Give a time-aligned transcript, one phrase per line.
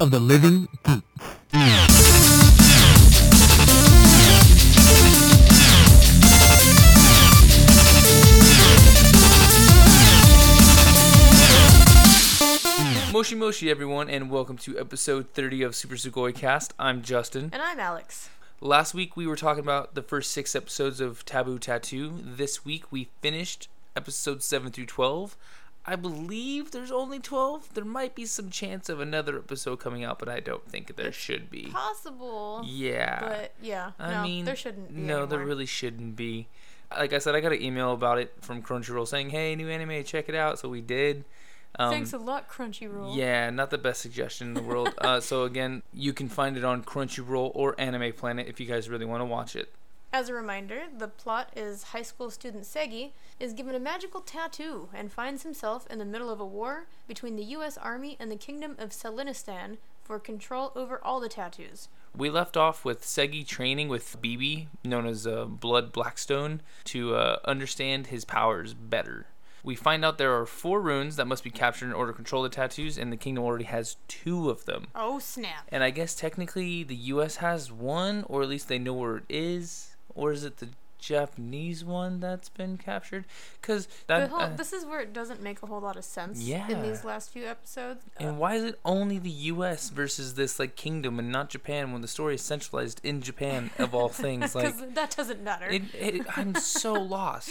[0.00, 1.02] of the living geek.
[13.12, 16.72] Moshi Moshi, everyone, and welcome to episode 30 of Super Sugoi Cast.
[16.78, 17.50] I'm Justin.
[17.52, 18.30] And I'm Alex.
[18.62, 22.14] Last week we were talking about the first six episodes of Taboo Tattoo.
[22.24, 25.36] This week we finished episodes 7 through 12.
[25.86, 27.74] I believe there's only 12.
[27.74, 31.12] There might be some chance of another episode coming out, but I don't think there
[31.12, 31.68] should be.
[31.72, 32.62] Possible.
[32.64, 33.20] Yeah.
[33.20, 35.00] But yeah, I no, mean, there shouldn't be.
[35.00, 36.48] No, there really shouldn't be.
[36.96, 40.04] Like I said, I got an email about it from Crunchyroll saying, "Hey, new anime,
[40.04, 41.24] check it out." So we did.
[41.78, 43.16] Um, Thanks a lot, Crunchyroll.
[43.16, 44.92] Yeah, not the best suggestion in the world.
[44.98, 48.88] uh, so again, you can find it on Crunchyroll or Anime Planet if you guys
[48.88, 49.72] really want to watch it.
[50.12, 54.88] As a reminder, the plot is high school student Seigi is given a magical tattoo
[54.92, 57.78] and finds himself in the middle of a war between the U.S.
[57.78, 61.88] Army and the Kingdom of Selinistan for control over all the tattoos.
[62.16, 67.38] We left off with Seigi training with Bibi, known as uh, Blood Blackstone, to uh,
[67.44, 69.26] understand his powers better.
[69.62, 72.42] We find out there are four runes that must be captured in order to control
[72.42, 74.88] the tattoos, and the kingdom already has two of them.
[74.94, 75.68] Oh snap!
[75.68, 77.36] And I guess technically the U.S.
[77.36, 79.89] has one, or at least they know where it is,
[80.20, 80.68] or is it the
[80.98, 83.24] Japanese one that's been captured?
[83.60, 84.28] Because that.
[84.30, 86.68] whole, uh, this is where it doesn't make a whole lot of sense Yeah.
[86.70, 88.04] in these last few episodes.
[88.18, 89.88] and why is it only the U.S.
[89.88, 93.94] versus this like kingdom and not Japan when the story is centralized in Japan of
[93.94, 94.54] all things?
[94.54, 95.68] Like that doesn't matter.
[95.68, 97.50] it, it, I'm so lost.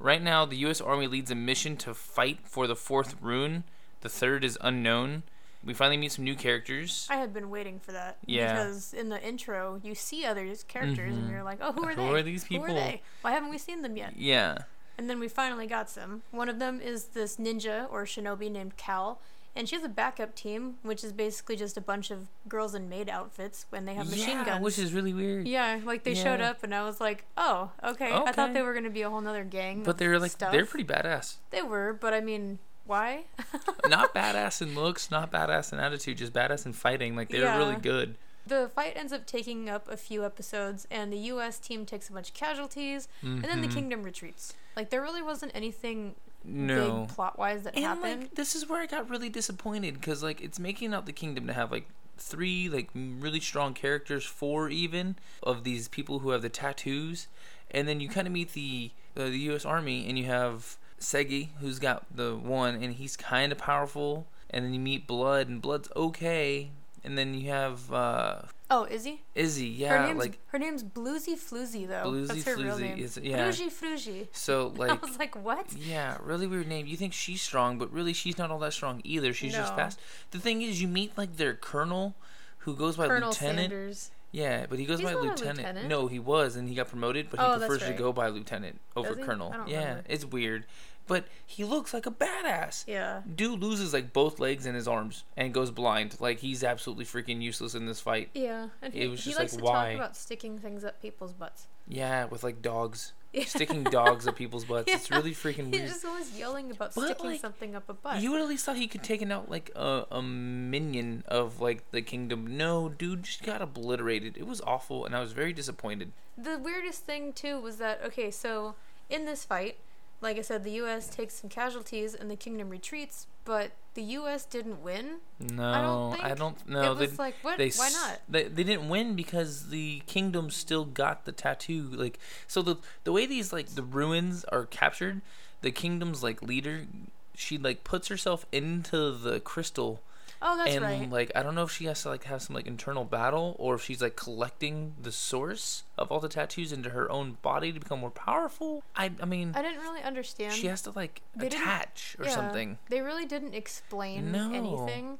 [0.00, 0.80] Right now, the U.S.
[0.80, 3.64] Army leads a mission to fight for the fourth rune.
[4.00, 5.22] The third is unknown.
[5.64, 7.06] We finally meet some new characters.
[7.10, 8.18] I had been waiting for that.
[8.24, 8.52] Yeah.
[8.52, 11.32] Because in the intro, you see other characters, and mm-hmm.
[11.32, 12.08] you're like, oh, who are Who they?
[12.08, 12.66] are these Who people?
[12.66, 13.02] are they?
[13.22, 14.14] Why haven't we seen them yet?
[14.16, 14.58] Yeah.
[14.96, 16.22] And then we finally got some.
[16.30, 19.20] One of them is this ninja or shinobi named Cal.
[19.56, 22.88] And she has a backup team, which is basically just a bunch of girls in
[22.88, 24.62] maid outfits when they have machine yeah, guns.
[24.62, 25.48] which is really weird.
[25.48, 28.12] yeah, like they showed up, and I was like, oh, okay.
[28.12, 28.14] okay.
[28.14, 29.82] I thought they were going to be a whole nother gang.
[29.82, 30.52] But they were like stuff.
[30.52, 31.36] they're pretty badass.
[31.50, 33.24] They were, but I mean, why?
[33.88, 37.14] not badass in looks, not badass in attitude, just badass in fighting.
[37.14, 38.16] Like they were really good.
[38.46, 41.58] The fight ends up taking up a few episodes, and the U.S.
[41.58, 43.74] team takes a bunch of casualties, and then the Mhm.
[43.74, 44.54] kingdom retreats.
[44.74, 47.00] Like there really wasn't anything No.
[47.06, 48.20] big plot-wise that And happened.
[48.22, 51.46] like this is where I got really disappointed because like it's making out the kingdom
[51.46, 56.40] to have like three like really strong characters, four even of these people who have
[56.42, 57.28] the tattoos,
[57.70, 59.66] and then you kind of meet the uh, the U.S.
[59.66, 64.64] Army and you have Seigi who's got the one and he's kind of powerful, and
[64.64, 66.70] then you meet Blood and Blood's okay,
[67.04, 69.22] and then you have uh, oh, Izzy?
[69.34, 72.10] Izzy, her yeah, name's like her name's Bluesy Floozy though.
[72.10, 72.98] Bluesy That's her real Floozy name.
[72.98, 73.48] is- yeah.
[73.48, 74.28] Bluesy Floozy.
[74.32, 75.72] so like I was like, what?
[75.72, 76.86] Yeah, really weird name.
[76.86, 79.32] You think she's strong, but really she's not all that strong either.
[79.32, 79.98] She's just fast.
[80.30, 82.14] The thing is, you meet like their colonel,
[82.58, 83.70] who goes by Colonel lieutenant.
[83.70, 84.10] Sanders.
[84.30, 85.58] Yeah, but he goes He's by lieutenant.
[85.58, 85.88] lieutenant.
[85.88, 88.80] No, he was, and he got promoted, but he Oh, prefers to go by lieutenant
[88.94, 89.22] over he?
[89.22, 89.54] colonel.
[89.66, 90.04] Yeah, remember.
[90.08, 90.66] it's weird,
[91.06, 92.84] but he looks like a badass.
[92.86, 93.22] Yeah.
[93.34, 96.16] Dude loses like both legs and his arms and goes blind.
[96.20, 98.28] Like he's absolutely freaking useless in this fight.
[98.34, 98.68] Yeah.
[98.82, 99.86] And he, It was he just likes like, to why?
[99.92, 101.66] talk about sticking things up people's butts.
[101.86, 103.44] Yeah, with like dogs, Yeah.
[103.44, 104.90] sticking dogs up people's butts.
[104.92, 105.82] It's really freaking weird.
[105.82, 108.22] He's just always yelling about But, sticking like, something up a butt.
[108.22, 111.90] You would at least thought he could taken out like a, a minion of like
[111.90, 112.56] the kingdom.
[112.56, 114.36] No, dude just got obliterated.
[114.36, 116.12] It was awful, and I was very disappointed.
[116.36, 118.74] The weirdest thing too was that okay, so
[119.10, 119.78] in this fight,
[120.20, 121.08] like I said, the U.S.
[121.08, 124.44] takes some casualties and the kingdom retreats, but the U.S.
[124.44, 125.18] didn't win.
[125.38, 126.68] No, I don't.
[126.68, 126.92] know.
[126.92, 127.58] it they, was like, what?
[127.58, 128.20] they Why not?
[128.28, 131.82] They, they didn't win because the kingdom still got the tattoo.
[131.82, 135.20] Like so, the the way these like the runes are captured,
[135.60, 136.86] the kingdom's like leader,
[137.34, 140.02] she like puts herself into the crystal
[140.40, 141.10] Oh, that's and right.
[141.10, 143.74] like I don't know if she has to like have some like internal battle or
[143.74, 147.80] if she's like collecting the source of all the tattoos into her own body to
[147.80, 148.82] become more powerful.
[148.94, 150.52] I I mean I didn't really understand.
[150.54, 152.78] she has to like they attach or yeah, something.
[152.88, 154.52] They really didn't explain No.
[154.52, 155.18] anything.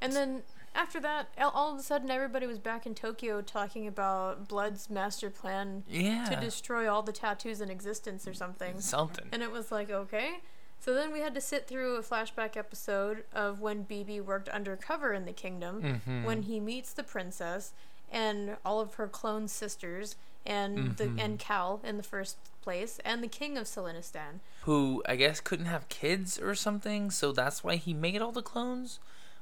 [0.00, 0.42] And then
[0.74, 4.90] after that, all- all of a sudden, everybody was back in Tokyo talking about Blood's
[4.90, 6.26] master plan Yeah.
[6.26, 8.78] to destroy all the tattoos in existence or something.
[8.82, 9.26] something.
[9.32, 10.40] And it was like, okay.
[10.78, 15.12] So then we had to sit through a flashback episode of when BB worked undercover
[15.12, 16.24] in the kingdom, Mhm.
[16.24, 17.72] when he meets the princess
[18.10, 20.14] and all of her clone sisters
[20.44, 20.96] and Mhm.
[20.96, 24.38] the and Cal in the first place and the king of Selinistan.
[24.62, 28.42] Who I guess couldn't have kids or something, so that's why he made all the
[28.42, 29.00] clones.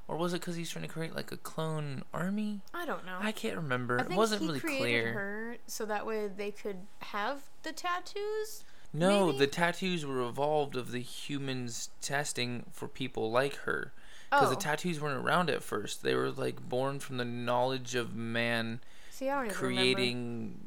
[0.08, 2.60] Or was it because he's trying to create like a clone army?
[2.74, 3.18] I don't know.
[3.20, 4.00] I can't remember.
[4.00, 5.12] I It wasn't he really created clear.
[5.12, 8.64] her so that way they could have the tattoos.
[8.94, 9.38] No, maybe?
[9.38, 13.92] the tattoos were evolved of the humans testing for people like her.
[14.30, 16.02] because Oh, the tattoos weren't around at first.
[16.02, 18.80] They were like born from the knowledge of man
[19.10, 20.58] see, I don't even creating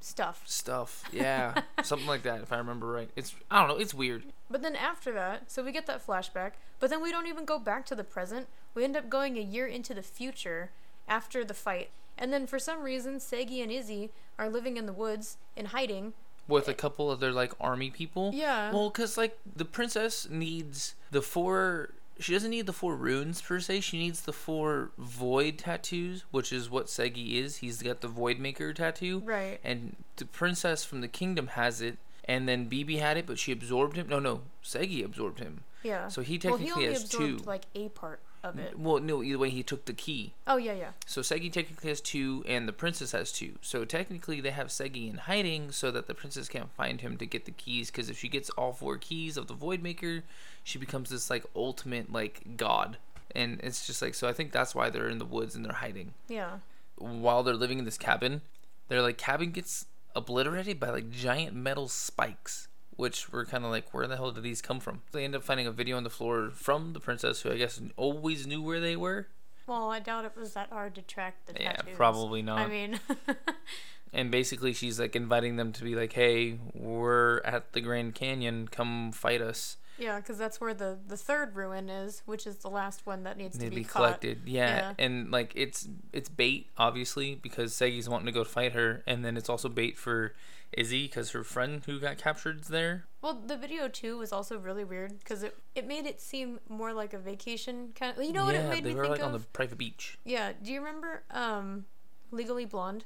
[0.00, 0.42] stuff.
[0.46, 1.04] stuff.
[1.12, 3.08] Yeah, something like that, if I remember right.
[3.16, 3.82] It's I don't know.
[3.82, 4.24] It's weird.
[4.50, 7.58] But then after that, so we get that flashback, but then we don't even go
[7.58, 8.46] back to the present.
[8.74, 10.70] We end up going a year into the future
[11.08, 11.90] after the fight.
[12.18, 16.14] And then for some reason, Seigi and Izzy are living in the woods in hiding.
[16.48, 18.30] With a couple other like army people.
[18.34, 18.72] Yeah.
[18.72, 21.90] Well, cause like the princess needs the four.
[22.18, 23.80] She doesn't need the four runes per se.
[23.80, 27.56] She needs the four void tattoos, which is what Seigi is.
[27.56, 29.20] He's got the void maker tattoo.
[29.24, 29.60] Right.
[29.62, 33.52] And the princess from the kingdom has it, and then Bibi had it, but she
[33.52, 34.08] absorbed him.
[34.08, 35.64] No, no, Seigi absorbed him.
[35.82, 36.08] Yeah.
[36.08, 37.44] So he well, technically he only has absorbed two.
[37.44, 38.78] like a part of it.
[38.78, 40.32] Well, no, either way, he took the key.
[40.46, 40.90] Oh yeah, yeah.
[41.06, 43.54] So Seigi technically has two, and the princess has two.
[43.62, 47.26] So technically, they have Seigi in hiding so that the princess can't find him to
[47.26, 47.90] get the keys.
[47.90, 50.22] Because if she gets all four keys of the Void Maker,
[50.64, 52.98] she becomes this like ultimate like god.
[53.34, 54.28] And it's just like so.
[54.28, 56.58] I think that's why they're in the woods and they're hiding Yeah.
[56.96, 58.40] while they're living in this cabin.
[58.88, 62.68] Their like cabin gets obliterated by like giant metal spikes.
[62.96, 65.02] Which were kind of like, where the hell did these come from?
[65.12, 67.80] They end up finding a video on the floor from the princess, who I guess
[67.96, 69.28] always knew where they were.
[69.66, 71.96] Well, I doubt it was that hard to track the Yeah, tattoos.
[71.96, 72.58] probably not.
[72.60, 73.00] I mean,
[74.12, 78.68] and basically she's like inviting them to be like hey we're at the grand canyon
[78.68, 82.70] come fight us yeah, because that's where the the third rune is, which is the
[82.70, 84.76] last one that needs to be, be collected yeah.
[84.98, 85.04] Yeah.
[85.04, 89.36] and like it's it's bait obviously because Seigi's wanting to go fight her and then
[89.36, 90.34] it's also bait for
[90.72, 94.58] Izzy because her friend who got captured is there Well, the video too was also
[94.58, 98.24] really weird because it it made it seem more like a vacation kind of.
[98.24, 99.26] You know what yeah it made they me were think like of?
[99.26, 100.52] on the private beach Yeah.
[100.62, 101.84] Do you remember um,
[102.30, 103.04] Legally Blonde?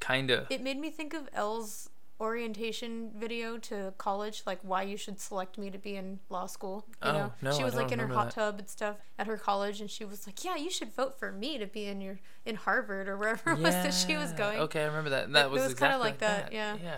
[0.00, 1.89] kinda It made me think of Elle's
[2.20, 6.84] orientation video to college, like why you should select me to be in law school.
[7.02, 8.34] You Oh, know, no, she was like in her hot that.
[8.34, 11.32] tub and stuff at her college, and she was like, "Yeah, you should vote for
[11.32, 14.58] me to be in your in Harvard or wherever it was that she was going."
[14.60, 16.76] okay I remember that and that It- it was, was kinda exactly like that, yeah.
[16.82, 16.96] yeah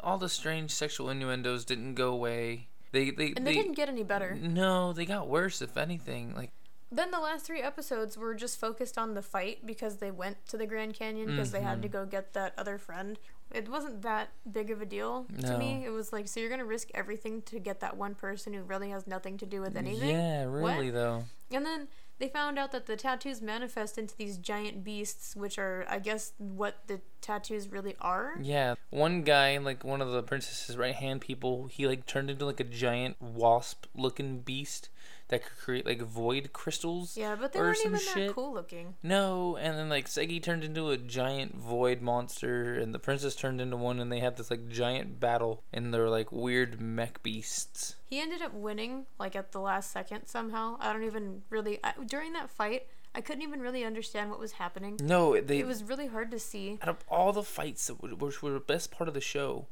[0.00, 4.02] all the strange sexual innuendos didn't go away they they, And they, didn't get any
[4.02, 4.34] better.
[4.40, 6.50] no they got worse if anything like
[6.90, 10.56] Then the last three episodes were just focused on the fight because they went to
[10.56, 11.98] the Grand Canyon because they had to Mm-hmm.
[11.98, 13.18] go get that other friend.
[13.54, 15.84] It wasn't that big of a deal to me.
[15.84, 18.90] It was like, so you're gonna risk everything to get that one person who really
[18.90, 20.10] has nothing to do with anything.
[20.10, 20.74] Yeah, What?
[20.76, 21.24] really though.
[21.50, 21.88] And then
[22.18, 26.32] they found out that the tattoos manifest into these giant beasts, which are, I guess,
[26.38, 28.34] what the tattoos really are.
[28.40, 32.46] Yeah, one guy, like one of the princess's right hand people, he like turned into
[32.46, 34.88] like a giant wasp-looking beast
[35.32, 37.16] that could create like void crystals.
[37.16, 38.34] Yeah, but they or weren't some even that shit.
[38.34, 38.94] cool looking.
[39.02, 43.58] No, and then like Seigi turned into a giant void monster, and the princess turned
[43.58, 47.96] into one, and they had this like giant battle, and they're like weird mech beasts.
[48.10, 50.76] He ended up winning, like at the last second somehow.
[50.80, 51.80] I don't even really.
[51.82, 54.98] I, during that fight, I couldn't even really understand what was happening.
[55.02, 56.78] No, they It was really hard to see.
[56.82, 59.66] out of all the fights were, which were the best part of the show,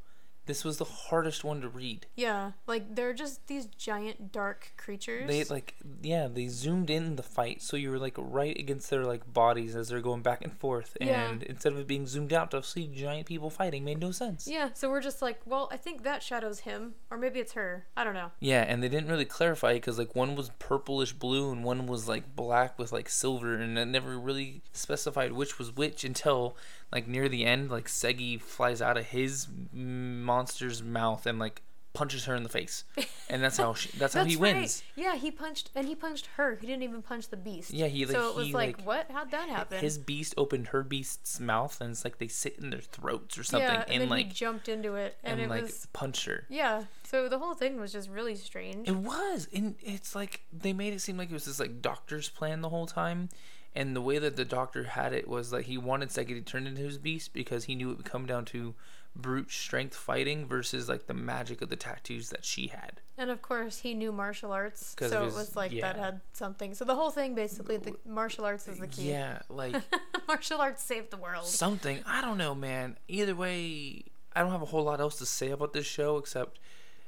[0.47, 2.07] this was the hardest one to read.
[2.17, 5.29] Yeah, like they're just these giant dark creatures.
[5.29, 9.05] They like yeah, they zoomed in the fight, so you were like right against their
[9.05, 11.29] like bodies as they're going back and forth, Yeah.
[11.31, 14.49] and instead of it being zoomed out to see giant people fighting, made no sense.
[14.49, 17.87] yeah, so we're just like, well, I think that shadows him, or maybe it's her.
[17.97, 18.31] I don't know.
[18.41, 22.09] Yeah, and they didn't really clarify because like one was purplish blue and one was
[22.09, 26.57] like black with like silver, and it never really specified which was which until
[26.93, 32.25] like near the end, like Seigi flies out of his monster's mouth and like punches
[32.27, 32.85] her in the face,
[33.29, 34.55] and that's how she, that's, how he right.
[34.55, 34.83] wins.
[34.97, 36.57] Yeah, he punched, and he punched her.
[36.61, 37.73] He didn't even punch the beast.
[37.73, 39.11] Yeah, he, like, so it was like, like, what?
[39.11, 39.79] How'd that happen?
[39.79, 43.45] His beast opened her beast's mouth, and it's like they sit in their throats or
[43.45, 45.87] something, yeah, and, and, then like he jumped into it, and, and, it like was
[45.93, 46.47] punch her.
[46.49, 46.85] yeah.
[47.05, 48.89] So the whole thing was just really strange.
[48.89, 52.29] It was, and it's like they made it seem like it was this like doctor's
[52.29, 53.31] plan the whole time,
[53.75, 56.67] and the way that the doctor had it was like he wanted Seigi to turn
[56.67, 58.75] into his beast because he knew it would come down to
[59.17, 63.01] brute strength fighting versus like the magic of the tattoos that she had.
[63.19, 66.75] And of course, he knew martial arts, so it was like that had something.
[66.75, 69.11] So the whole thing, basically, the martial arts is the key.
[69.11, 69.77] Yeah, like
[70.29, 71.47] martial arts saved the world.
[71.47, 72.01] something.
[72.07, 72.97] I don't know, man.
[73.09, 76.59] Either way, I don't have a whole lot else to say about this show except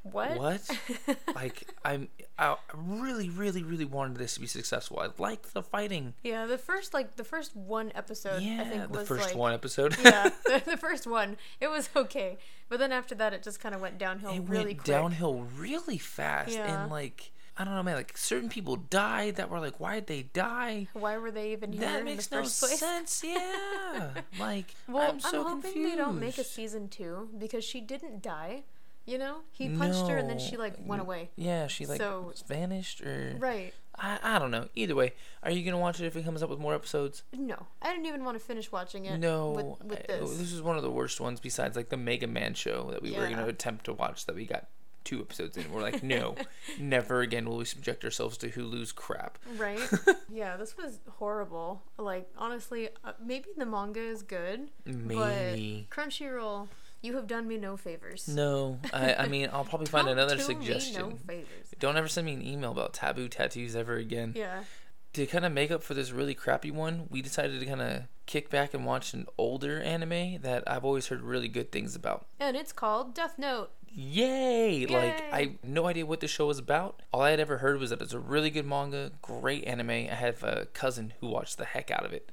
[0.03, 0.37] What?
[0.37, 0.69] what
[1.35, 4.99] like I'm I really really really wanted this to be successful.
[4.99, 6.15] I liked the fighting.
[6.25, 9.37] Yeah, the first like the first one episode, I Yeah, think the was first like
[9.37, 9.97] one episode.
[10.03, 11.37] yeah, the, the first one.
[11.61, 14.65] It was okay, but then after that, it just kind of went downhill it really
[14.67, 14.85] went quick.
[14.85, 16.83] downhill really fast Yeah.
[16.83, 17.97] and like I don't know, man.
[17.97, 20.89] Like certain people died that were like, why did they die?
[20.95, 22.79] Why were they even here That in makes the no first place?
[22.81, 23.23] sense.
[23.25, 24.09] Yeah,
[24.41, 25.93] like Well, I'm so hoping confused.
[25.93, 28.63] they don't make a season two because she didn't die.
[29.05, 31.31] You know, he punched her and then she like went away.
[31.37, 33.75] Yeah, she like So- vanished or Right.
[33.99, 34.69] I, I don't know.
[34.75, 37.25] Either way, are you gonna watch it if it comes up with more episodes?
[37.33, 39.19] No, I didn't even want to finish watching it.
[39.19, 40.39] No, with, with I- this.
[40.39, 43.13] this is one of the worst ones besides like the Mega Man show that we
[43.13, 44.69] were gonna attempt to watch that we got
[45.05, 45.71] two episodes in.
[45.73, 46.37] We're like, no,
[46.79, 49.37] never again will we subject ourselves to Hulu's crap.
[49.57, 49.81] Right?
[50.33, 51.83] yeah, this was horrible.
[51.99, 55.89] Like, honestly, uh, maybe the manga is good, Maybe.
[55.91, 56.69] but Crunchyroll,
[57.03, 58.29] you have done me no favors.
[58.29, 61.11] No, I, I mean I'll probably find another suggestion.
[61.11, 61.75] No favors.
[61.79, 64.33] Don't ever send me an email about taboo tattoos ever again.
[64.37, 64.65] Yeah.
[65.15, 68.05] To kind of make up for this really crappy one, we decided to kind of
[68.25, 72.25] kick back and watch an older anime that I've always heard really good things about.
[72.41, 73.73] And it's called Death Note.
[73.95, 74.87] Yay!
[74.87, 77.03] Like I no idea what the show was about.
[77.13, 79.91] All I had ever heard was that it's a really good manga, great anime.
[79.91, 82.33] I have a cousin who watched the heck out of it,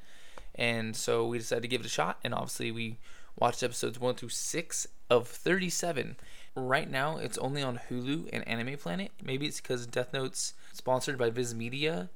[0.56, 2.18] and so we decided to give it a shot.
[2.24, 2.98] And obviously, we
[3.40, 6.18] watched episodes one through six of thirty-seven.
[6.56, 9.12] Right now, it's only on Hulu and Anime Planet.
[9.24, 12.10] Maybe it's because Death Note's sponsored by Viz Media,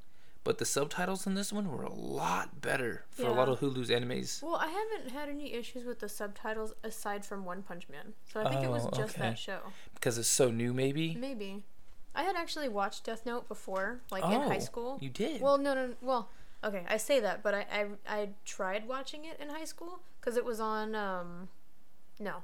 [0.44, 3.90] but the subtitles in this one were a lot better for a lot of Hulu's
[3.90, 4.42] animes.
[4.44, 8.14] Well, I haven't had any issues with the subtitles aside from One Punch Man.
[8.34, 9.30] So I think it was Oh, just okay.
[9.30, 9.60] that show.
[9.94, 11.16] Because it's so new, maybe.
[11.16, 11.64] Maybe.
[12.16, 14.98] I had actually watched Death Note before, like in high Oh, school.
[15.00, 15.42] You did.
[15.42, 16.30] Well, no, no, no, well,
[16.64, 20.38] okay, I say that, but I, I, I tried watching it in high school because
[20.38, 21.50] it was on, um,
[22.20, 22.44] no,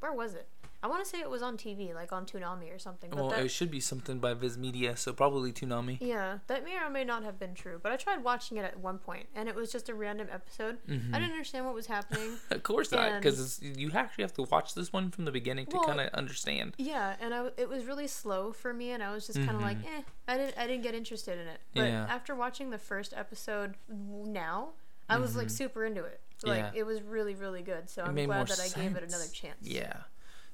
[0.00, 0.48] where was it?
[0.82, 3.08] I want to say it was on TV, like on Toonami or something.
[3.08, 5.96] But well, that, it should be something by Viz Media, so probably Toonami.
[5.98, 7.80] yeah, that may or may not have been true.
[7.82, 10.76] But I tried watching it at one point, and it was just a random episode.
[10.86, 11.14] Mm-hmm.
[11.14, 12.36] I didn't understand what was happening.
[12.50, 15.76] Of course not, because you actually have to watch this one from the beginning to
[15.76, 16.74] Well- kind of understand.
[16.76, 19.62] Yeah, and I it was really slow for me, and I was just kind of
[19.62, 21.60] like, eh, I didn't, I didn't get interested in it.
[21.74, 21.92] But Mm-hmm.
[21.92, 22.14] Yeah.
[22.14, 24.72] after watching the first episode now,
[25.08, 26.20] I was like super into it.
[26.42, 26.58] Like.
[26.58, 26.70] Yeah.
[26.74, 27.88] it was really, really good.
[27.88, 29.56] So It I'm glad that I gave it another chance.
[29.62, 29.94] Yeah.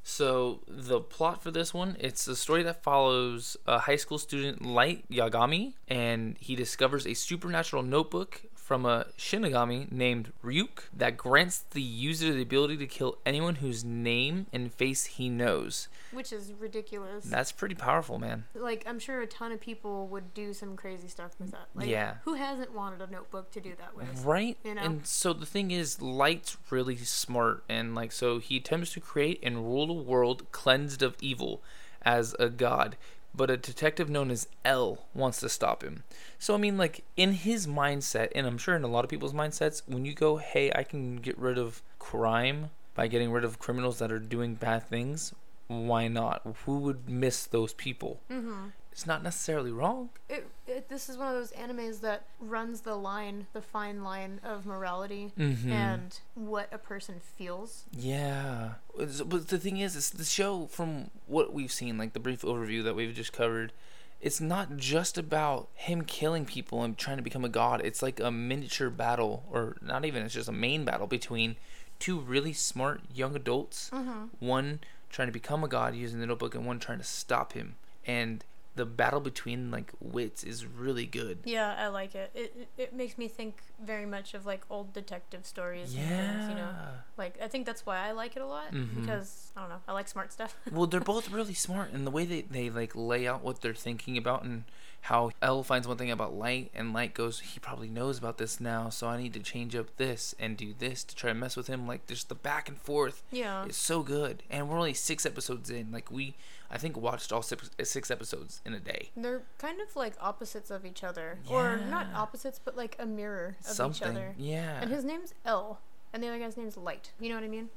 [0.03, 4.65] So the plot for this one, it's a story that follows a high school student
[4.65, 11.59] Light Yagami, and he discovers a supernatural notebook from a Shinigami named Ryuk that grants
[11.73, 15.89] the user the ability to kill anyone whose name and face he knows.
[16.13, 17.25] Which is ridiculous.
[17.25, 18.45] That's pretty powerful, man.
[18.55, 21.67] like I'm sure a ton of people would do some crazy stuff with that.
[21.75, 22.19] Like Yeah.
[22.23, 24.25] who hasn't wanted a notebook to do that with?
[24.25, 24.57] Right?
[24.63, 24.83] You know?
[24.83, 29.41] And so the thing is, Light's really smart, and like, so he attempts to create
[29.43, 31.61] and rule a world cleansed of evil
[32.03, 32.97] as a god.
[33.35, 36.03] But a detective known as L wants to stop him.
[36.43, 39.35] So, I mean, like, in his mindset, and I'm sure in a lot of people's
[39.35, 43.59] mindsets, when you go, hey, I can get rid of crime by getting rid of
[43.59, 45.35] criminals that are doing bad things,
[45.69, 46.41] why not?
[46.65, 48.21] Who would miss those people?
[48.31, 48.69] Mm-hmm.
[48.91, 50.09] It's not necessarily wrong.
[50.31, 54.41] It, it, this is one of those animes that runs the line, the fine line
[54.43, 55.71] of morality Mhm.
[55.71, 57.85] and what a person feels.
[57.93, 62.43] Yeah, but the thing is, it's the show from what we've seen, like the brief
[62.43, 63.73] overview that we've just covered.
[64.21, 67.81] It's not just about him killing people and trying to become a god.
[67.85, 70.23] It's like a miniature battle, or not even.
[70.23, 71.57] It's just a main battle between
[71.99, 73.91] two really smart young adults.
[73.93, 74.25] Mm-hmm.
[74.47, 77.77] One trying to become a god using the notebook, and one trying to stop him.
[78.07, 78.45] And
[78.77, 81.39] the battle between like wits is really good.
[81.45, 82.31] Yeah, I like it.
[82.35, 86.33] It it- makes me think very much of like old detective stories and Yeah.
[86.39, 86.71] things, you know.
[87.17, 89.01] Like I think that's why I like it a lot Mhm.
[89.01, 90.57] because I don't know, I like smart stuff.
[90.71, 93.75] well, they're both really smart, and the way they, they like lay out what they're
[93.75, 94.65] thinking about, and
[95.03, 98.61] how L finds one thing about Light, and Light goes, he probably knows about this
[98.61, 101.57] now, so I need to change up this and do this to try to mess
[101.57, 101.87] with him.
[101.87, 103.65] Like, just the back and forth yeah.
[103.65, 105.91] is so good, and we're only six episodes in.
[105.91, 106.35] Like, we,
[106.71, 109.11] I think, watched all six, uh, six episodes in a day.
[109.17, 111.39] They're kind of like opposites of each other.
[111.49, 114.35] Or not opposites, but like a mirror of each Something, other.
[114.37, 114.81] yeah.
[114.81, 115.81] And his name's L.
[116.13, 117.13] And the other guy's name's Light.
[117.21, 117.69] You know what I mean?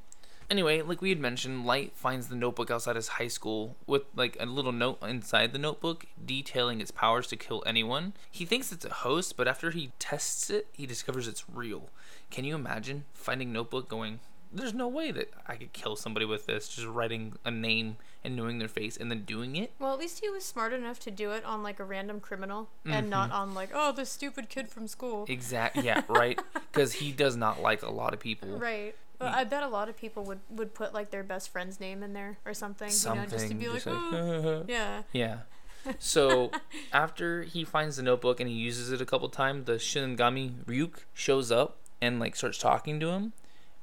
[0.53, 4.37] Anyway, like we had mentioned, Light finds the notebook outside his high school with like
[4.39, 8.13] a little note inside the notebook detailing its powers to kill anyone.
[8.29, 11.89] He thinks it's a host, but after he tests it, he discovers it's real.
[12.29, 14.19] Can you imagine finding notebook going,
[14.51, 18.35] there's no way that I could kill somebody with this, just writing a name and
[18.35, 19.71] knowing their face and then doing it?
[19.79, 22.69] Well, at least he was smart enough to do it on like a random criminal
[22.85, 23.37] and not Mm-hmm.
[23.39, 25.25] on like, oh, this stupid kid from school.
[25.27, 25.83] Exactly.
[25.83, 26.39] yeah, right.
[26.53, 28.49] Because he does not like a lot of people.
[28.59, 28.93] Right.
[29.25, 32.13] I bet a lot of people would, would put like their best friend's name in
[32.13, 35.03] there or something, Something, you know, just to be like, just like, "Oh." yeah.
[35.11, 35.37] Yeah.
[35.99, 36.51] So
[36.93, 41.03] after he finds the notebook and he uses it a couple times, the Shinigami Ryuk
[41.13, 43.33] shows up and like starts talking to him.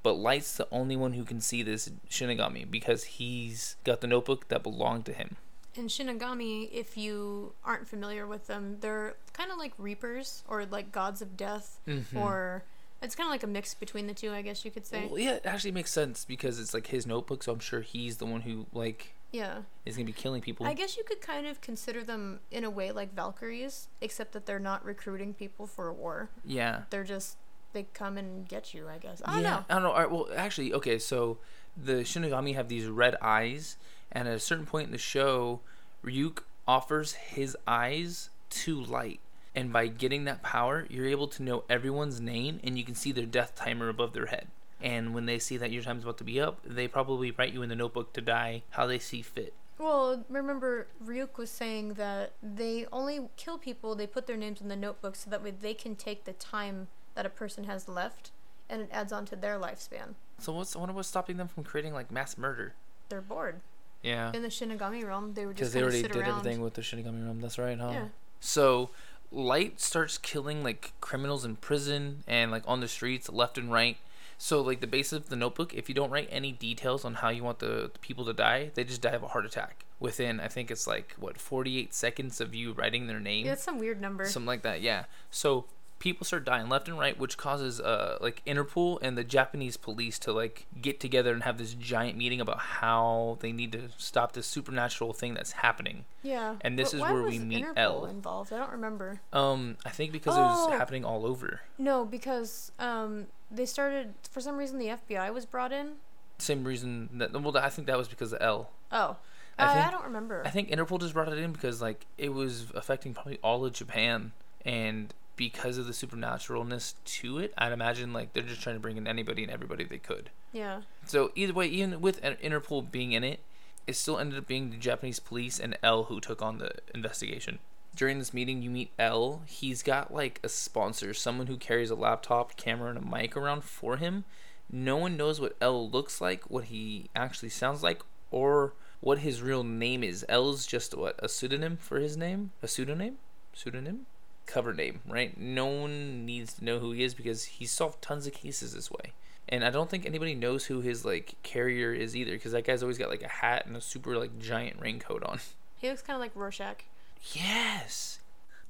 [0.03, 4.49] But Light's the only one who can see this Shinigami because he's got the notebook
[4.49, 5.37] that belonged to him.
[5.77, 10.91] And Shinigami, if you aren't familiar with them, they're kind of like reapers or like
[10.91, 12.17] gods of death, Mhm.
[12.17, 12.65] or
[13.03, 15.07] it's kind of like a mix between the two, I guess you could say.
[15.07, 18.19] Well, yeah, it actually makes sense because it's like his notebook, so I'm sure he's
[18.19, 19.63] the one who like Yeah.
[19.87, 20.67] is gonna be killing people.
[20.67, 24.47] I guess you could kind of consider them in a way like Valkyries, except that
[24.47, 26.29] they're not recruiting people for a war.
[26.45, 26.83] yeah.
[26.91, 27.37] They're just
[27.73, 28.89] they come and get you.
[28.89, 29.23] I guess.
[29.25, 29.65] I don't yeah, know.
[29.71, 29.91] I don't know.
[29.93, 31.39] All right, well, actually, okay, so
[31.77, 33.77] the Shinigami have these red eyes,
[34.11, 35.61] and at a certain point in the show,
[36.05, 39.21] Ryuk offers his eyes to Light.
[39.55, 43.11] And by getting that power, you're able to know everyone's name, and you can see
[43.13, 44.47] their death timer above their head.
[44.81, 47.63] And when they see that your time's about to be up, they probably write you
[47.63, 49.53] in the notebook to die how they see fit.
[49.79, 53.95] Well, remember Ryuk was saying that they only kill people.
[53.95, 56.89] They put their names in the notebook so that way they can take the time
[57.15, 58.31] that a person has left,
[58.69, 60.15] and it adds on to their lifespan.
[60.39, 62.75] So what's wonder what's stopping them from creating like mass murder?
[63.09, 63.61] They're bored.
[64.03, 66.39] Yeah, In the Shinigami realm, they were just because they already sit did around.
[66.39, 67.41] everything with the Shinigami realm.
[67.43, 67.91] That's right, huh?
[67.93, 68.05] Yeah.
[68.39, 68.91] So
[69.33, 73.97] Light starts killing like criminals in prison and like on the streets left and right.
[74.39, 77.29] So like the basis of the notebook, if you don't write any details on how
[77.29, 80.41] you want the, the people to die, they just die of a heart attack within
[80.41, 83.47] I think it's like what 48 seconds of you writing their name.
[83.47, 84.25] Yeah, it's some weird number.
[84.27, 85.05] Something like that, yeah.
[85.31, 85.67] So
[86.01, 90.19] people start dying left and right, which causes uh like Interpol and the Japanese police
[90.21, 94.33] to like get together and have this giant meeting about how they need to stop
[94.33, 96.05] this supernatural thing that's happening.
[96.23, 96.57] yeah.
[96.63, 98.05] and this But is where we meet Interpol L.
[98.07, 98.53] involved.
[98.53, 99.21] I don't remember.
[99.33, 100.67] Um, I think because it Oh.
[100.67, 101.61] was happening all over.
[101.79, 105.93] No, because um, they started for some reason the FBI was brought in.
[106.39, 108.71] Same reason that well, I think that was because of L.
[108.91, 109.17] Oh,
[109.59, 110.43] I I, I don't remember.
[110.47, 113.75] I think Interpol just brought it in because like it was affecting probably all of
[113.75, 114.33] Japan,
[114.65, 118.99] and because of the supernaturalness to it, I'd imagine like they're just trying to bring
[118.99, 120.29] in anybody and everybody they could.
[120.53, 120.83] yeah.
[121.07, 123.41] So either way, even with In- Interpol being in it,
[123.87, 127.59] it still ended up being the Japanese police and L who took on the investigation.
[127.97, 129.41] During this meeting, you meet L.
[129.47, 133.65] He's got like a sponsor, someone who carries a laptop, camera, and a mic around
[133.65, 134.25] for him.
[134.71, 139.41] No one knows what L looks like, what he actually sounds like, or what his
[139.41, 140.23] real name is.
[140.29, 143.17] L's just what a pseudonym for his name, a pseudonym,
[143.55, 144.05] pseudonym,
[144.51, 145.39] cover name, right?
[145.39, 148.91] No one needs to know who he is because he solved tons of cases this
[148.91, 149.13] way.
[149.49, 152.83] And I don't think anybody knows who his like carrier is either, because that guy's
[152.83, 155.39] always got like a hat and a super like giant raincoat on.
[155.81, 156.85] He looks kind of like Rorschach.
[157.33, 158.19] Yes.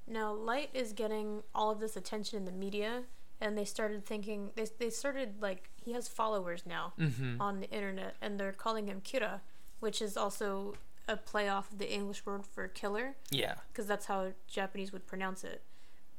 [0.06, 3.02] Now, Light is getting all of this attention in the media,
[3.40, 7.40] and they started thinking they they started like he has followers now Mm-hmm.
[7.40, 9.40] on the internet, and they're calling him Kira,
[9.80, 10.74] which is also
[11.08, 13.54] a play off of the English word for killer, Yeah.
[13.72, 15.62] because that's how Japanese would pronounce it.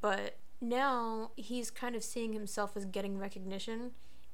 [0.01, 3.91] But now he's kind of seeing himself as getting recognition,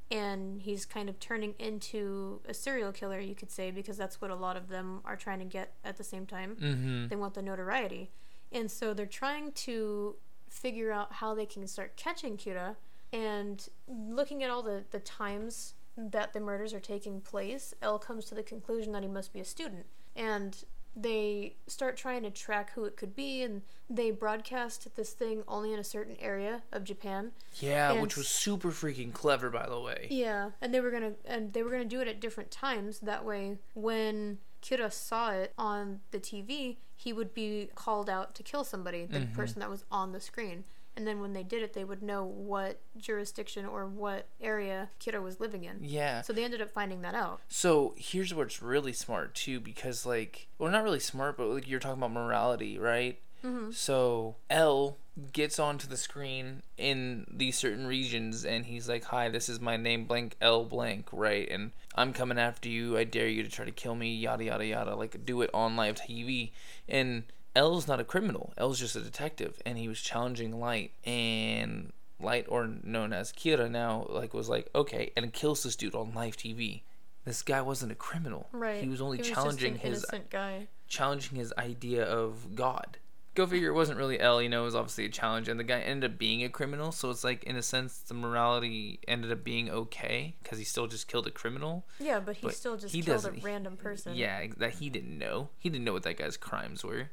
[0.09, 4.31] and he's kind of turning into a serial killer, you could say, because that's what
[4.31, 7.07] a lot of them are trying to get at the same time Mm-hmm.
[7.09, 8.09] they want the notoriety
[8.51, 10.15] and so they're trying to
[10.47, 12.77] figure out how they can start catching Kira
[13.11, 18.23] and looking at all the, the times that the murders are taking place L comes
[18.25, 19.85] to the conclusion that he must be a student
[20.17, 20.63] and
[20.99, 25.71] they start trying to track who it could be and they broadcast this thing only
[25.71, 29.79] in a certain area of Japan Yeah, And- which was super freaking clever, by the
[29.79, 30.07] way.
[30.09, 32.99] yeah, and they were gonna and they were gonna do it at different times.
[33.01, 38.41] That way, when Kira saw it on the TV, he would be called out to
[38.41, 39.35] kill somebody, the Mhm.
[39.35, 40.63] person that was on the screen.
[40.97, 45.21] And then when they did it, they would know what jurisdiction or what area Kira
[45.21, 45.77] was living in.
[45.81, 46.23] Yeah.
[46.23, 47.39] So they ended up finding that out.
[47.47, 51.67] So here's where it's really smart too, because like, well, not really smart, but like
[51.67, 53.19] you're talking about morality, right?
[53.45, 53.71] Mm-hmm.
[53.71, 54.97] So L
[55.33, 59.77] gets onto the screen in these certain regions, and he's like, "Hi, this is my
[59.77, 61.47] name, blank L blank, right?
[61.49, 62.97] And I'm coming after you.
[62.97, 64.95] I dare you to try to kill me, yada yada yada.
[64.95, 66.51] Like, do it on live TV."
[66.89, 67.23] And
[67.57, 68.53] L's not a criminal.
[68.57, 73.69] L's just a detective, and he was challenging Light, and Light, or known as Kira
[73.69, 76.83] now, like was like, "Okay," and kills this dude on live TV.
[77.25, 78.47] This guy wasn't a criminal.
[78.51, 78.81] Right.
[78.81, 80.67] He was only just challenging an his innocent guy.
[80.87, 82.99] challenging his idea of God.
[83.35, 85.63] Go figure, it wasn't really L, you know, it was obviously a challenge, and the
[85.63, 89.31] guy ended up being a criminal, so it's like, in a sense, the morality ended
[89.31, 91.85] up being okay, because he still just killed a criminal.
[91.99, 94.15] Yeah, but he But still just he killed a random person.
[94.15, 95.49] Yeah, that he didn't know.
[95.59, 97.11] He didn't know what that guy's crimes were.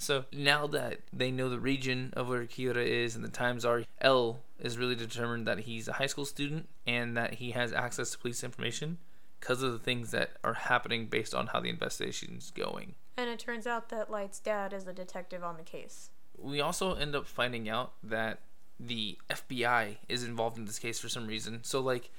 [0.00, 3.84] So now that they know the region of where Kira is and the times are,
[4.00, 8.10] L is really determined that he's a high school student and that he has access
[8.12, 8.96] to police information
[9.38, 12.94] because of the things that are happening based on how the investigation's going.
[13.18, 16.08] And it turns out that Light's dad is a detective on the case.
[16.38, 18.40] we also end up finding out that
[18.78, 21.60] the FBI is involved in this case for some reason.
[21.62, 22.10] So like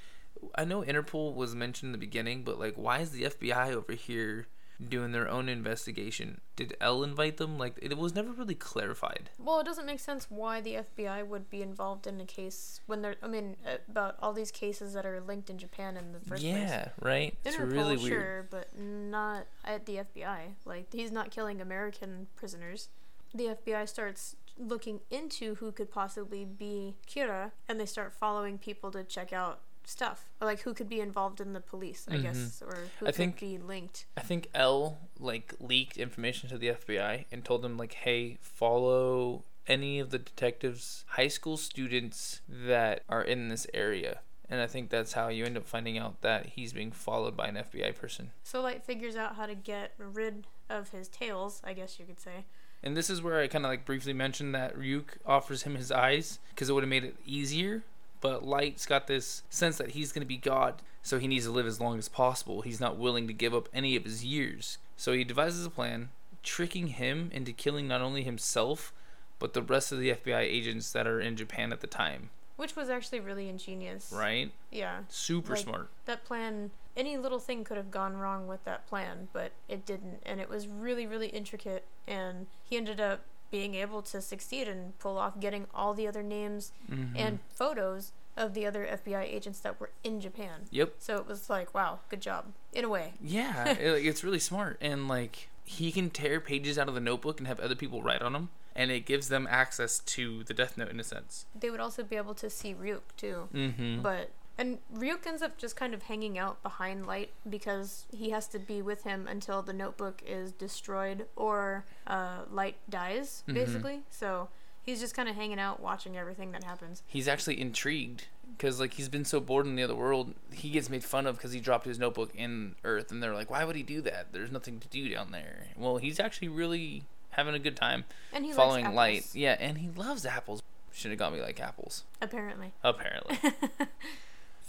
[0.54, 3.94] I know Interpol was mentioned in the beginning, but like why is the FBI over
[3.94, 4.46] here
[4.90, 6.42] doing their own investigation.
[6.56, 7.58] Did L invite them?
[7.58, 9.30] Like it was never really clarified.
[9.40, 13.02] Well, it doesn't make sense why the FBI would be involved in a case when
[13.02, 13.16] they're.
[13.22, 16.42] I mean, uh, about all these cases that are linked in Japan in the first
[16.42, 16.44] place.
[16.44, 17.36] yeah, right.
[17.46, 18.08] It's Interpol, really weird.
[18.12, 20.56] sure, but not at the FBI.
[20.66, 22.90] Like he's not killing American prisoners.
[23.34, 28.92] The FBI starts looking into who could possibly be Kira, and they start following people
[28.92, 32.24] to check out stuff, or like who could be involved in the police, I mm-hmm.
[32.24, 34.06] guess, or who I could think- be linked.
[34.18, 39.44] I think L like leaked information to the FBI and told them like, "Hey, follow
[39.68, 44.90] any of the detectives, high school students that are in this area." And I think
[44.90, 48.32] that's how you end up finding out that he's being followed by an FBI person.
[48.44, 52.20] So Light figures out how to get rid of his tails, I guess you could
[52.20, 52.46] say.
[52.84, 55.92] And this is where I kind of like briefly mentioned that Ryuk offers him his
[55.92, 57.84] eyes because it would have made it easier.
[58.22, 61.52] But Light's got this sense that he's going to be God, so he needs to
[61.52, 62.62] live as long as possible.
[62.62, 64.78] He's not willing to give up any of his years.
[64.96, 66.10] So he devises a plan,
[66.44, 68.94] tricking him into killing not only himself,
[69.40, 72.30] but the rest of the FBI agents that are in Japan at the time.
[72.58, 74.14] Which was actually really ingenious.
[74.16, 74.52] Right?
[74.70, 75.00] Yeah.
[75.10, 75.90] Super Like- smart.
[76.06, 80.22] That plan, any little thing could have gone wrong with that plan, but it didn't.
[80.28, 81.86] And it was really, really intricate.
[82.08, 86.24] And he ended up being able to succeed and pull off getting all the other
[86.24, 87.12] names Mhm.
[87.16, 90.68] and photos of the other FBI agents that were in Japan.
[90.72, 90.96] Yep.
[91.00, 92.54] So it was like, wow, good job.
[92.72, 93.14] In a way.
[93.22, 97.40] Yeah, it, it's really smart, and like he can tear pages out of the notebook
[97.40, 100.78] and have other people write on them, and it gives them access to the Death
[100.78, 101.46] Note in a sense.
[101.54, 103.50] They would also be able to see Ryuk too.
[103.54, 104.02] Mm-hmm.
[104.02, 108.48] But and Ryuk ends up just kind of hanging out behind Light because he has
[108.50, 113.54] to be with him until the notebook is destroyed or uh, Light dies, Mhm.
[113.54, 114.02] basically.
[114.10, 114.50] So
[114.84, 117.04] he's just kind of hanging out, watching everything that happens.
[117.08, 120.36] He's actually intrigued because like he's been so bored in the other world.
[120.52, 123.50] He gets made fun of because he dropped his notebook in Earth, and they're like,
[123.50, 124.32] "Why would he do that?
[124.34, 128.46] There's nothing to do down there." Well, he's actually really having a good time And
[128.46, 129.26] he following Light.
[129.34, 130.62] Yeah, and he loves apples.
[130.94, 132.04] Should have got me like apples.
[132.22, 132.74] apparently.
[132.84, 133.40] Apparently.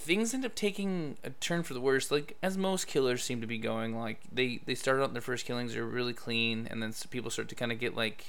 [0.03, 2.11] things end up taking a turn for the worse.
[2.11, 5.47] Like as most killers seem to be going like they they start out their first
[5.47, 8.25] killings are really clean and then people start to kind of get like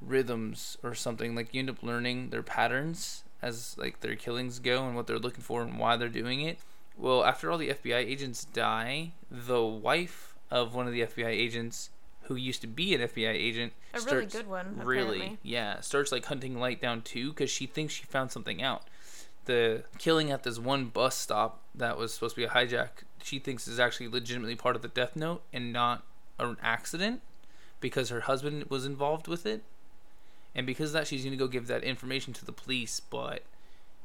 [0.00, 1.34] rhythms or something.
[1.34, 5.18] Like you end up learning their patterns as like their killings go and what they're
[5.18, 6.58] looking for and why they're doing it.
[6.96, 11.90] Well after all the FBI agents die the wife of one of the FBI agents
[12.22, 15.38] who used to be an FBI agent A really good one, really apparently.
[15.42, 18.82] yeah starts like hunting light down too because she thinks she found something out
[19.46, 22.88] the killing at this one bus stop that was supposed to be a hijack
[23.22, 26.04] she thinks is actually legitimately part of the death note and not
[26.38, 27.20] an accident
[27.80, 29.62] because her husband was involved with it
[30.54, 33.42] and because of that she's going to go give that information to the police but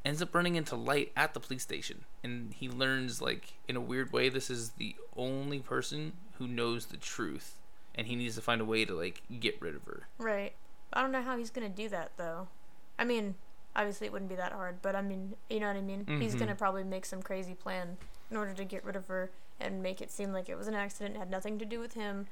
[0.04, 3.80] ends up running into light at the police station and he learns like in a
[3.80, 7.56] weird way this is the only person who knows the truth
[7.94, 10.54] and he needs to find a way to like get rid of her Right.
[10.92, 12.48] I don't know how he's gonna do that though.
[12.98, 13.36] I mean,
[13.74, 16.06] obviously it wouldn't be that hard, but I mean, you know what I mean.
[16.20, 16.38] He's Mhm.
[16.40, 17.96] gonna probably make some crazy plan
[18.30, 19.30] in order to get rid of her
[19.60, 22.26] and make it seem like it was an accident, had nothing to do with him,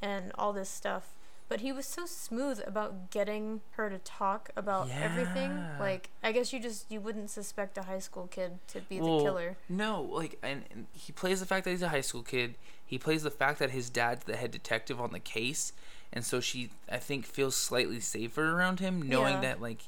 [0.00, 1.14] and all this stuff.
[1.48, 5.64] But he was so smooth about getting her to talk about everything.
[5.78, 9.18] Like, I guess you just you wouldn't suspect a high school kid to be Well,
[9.18, 9.56] the killer.
[9.68, 12.56] No, like, and, and he plays the fact that he's a high school kid.
[12.84, 15.72] He plays the fact that his dad's the head detective on the case,
[16.12, 19.40] and so she, I think, feels slightly safer around him, knowing Yeah.
[19.42, 19.82] that like,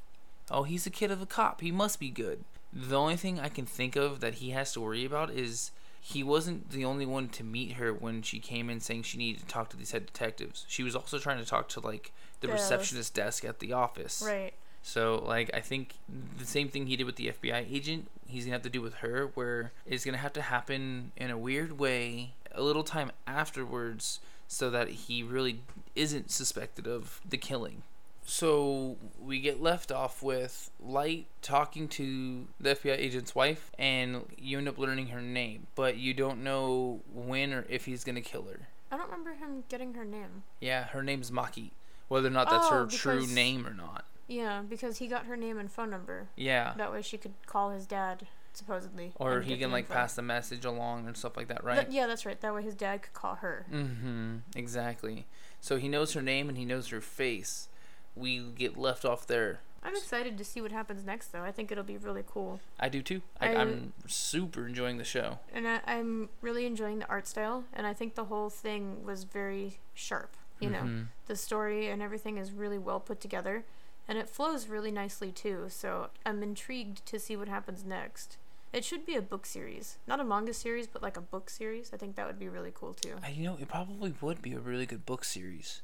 [0.50, 1.60] oh, he's a kid of a cop.
[1.60, 2.44] He must be good.
[2.72, 6.22] The only thing I can think of that he has to worry about is he
[6.22, 9.46] wasn't the only one to meet her when she came in saying she needed to
[9.46, 10.64] talk to these head detectives.
[10.68, 14.22] She was also trying to talk to like the The- receptionist desk at the office.
[14.24, 14.52] Right.
[14.82, 15.94] So, like, I think
[16.38, 18.94] the same thing he did with the FBI agent, he's gonna have to do with
[18.94, 24.20] her, where it's gonna have to happen in a weird way, a little time afterwards,
[24.46, 25.60] so that he really
[25.94, 27.82] isn't suspected of the killing.
[28.30, 34.58] So we get left off with Light talking to the FBI agent's wife, and you
[34.58, 38.42] end up learning her name, but you don't know when or if he's gonna kill
[38.42, 38.68] her.
[38.92, 40.42] I don't remember him getting her name.
[40.60, 41.70] Yeah, her name's Maki.
[42.08, 44.04] Whether or not that's her Oh, true name or not.
[44.26, 46.28] Yeah, because he got her name and phone number.
[46.36, 46.74] Yeah.
[46.76, 49.12] That way she could call his dad, supposedly.
[49.16, 51.86] or he can like pass the message along and stuff like that, right?
[51.86, 52.38] Th- yeah, that's right.
[52.38, 53.64] That way his dad could call her.
[53.72, 54.36] mm-hmm.
[54.54, 55.24] Exactly.
[55.62, 57.68] So he knows her name and he knows her face.
[58.18, 59.60] We get left off there.
[59.82, 61.42] I'm excited to see what happens next, though.
[61.44, 62.60] I think it'll be really cool.
[62.80, 63.22] I do too.
[63.40, 65.38] I, I'm super enjoying the show.
[65.54, 69.22] And I, I'm really enjoying the art style, and I think the whole thing was
[69.24, 70.36] very sharp.
[70.58, 71.06] You know, Mhm.
[71.26, 73.64] the story and everything is really well put together,
[74.08, 75.66] and it flows really nicely too.
[75.68, 78.36] So I'm intrigued to see what happens next.
[78.72, 81.92] It should be a book series, not a manga series, but like a book series.
[81.94, 83.14] I think that would be really cool too.
[83.22, 85.80] I, you know, it probably would be a really good book series,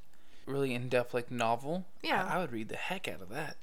[0.47, 1.87] really in depth, like novel.
[2.03, 2.25] Yeah.
[2.25, 3.57] I, I would read the heck out of that.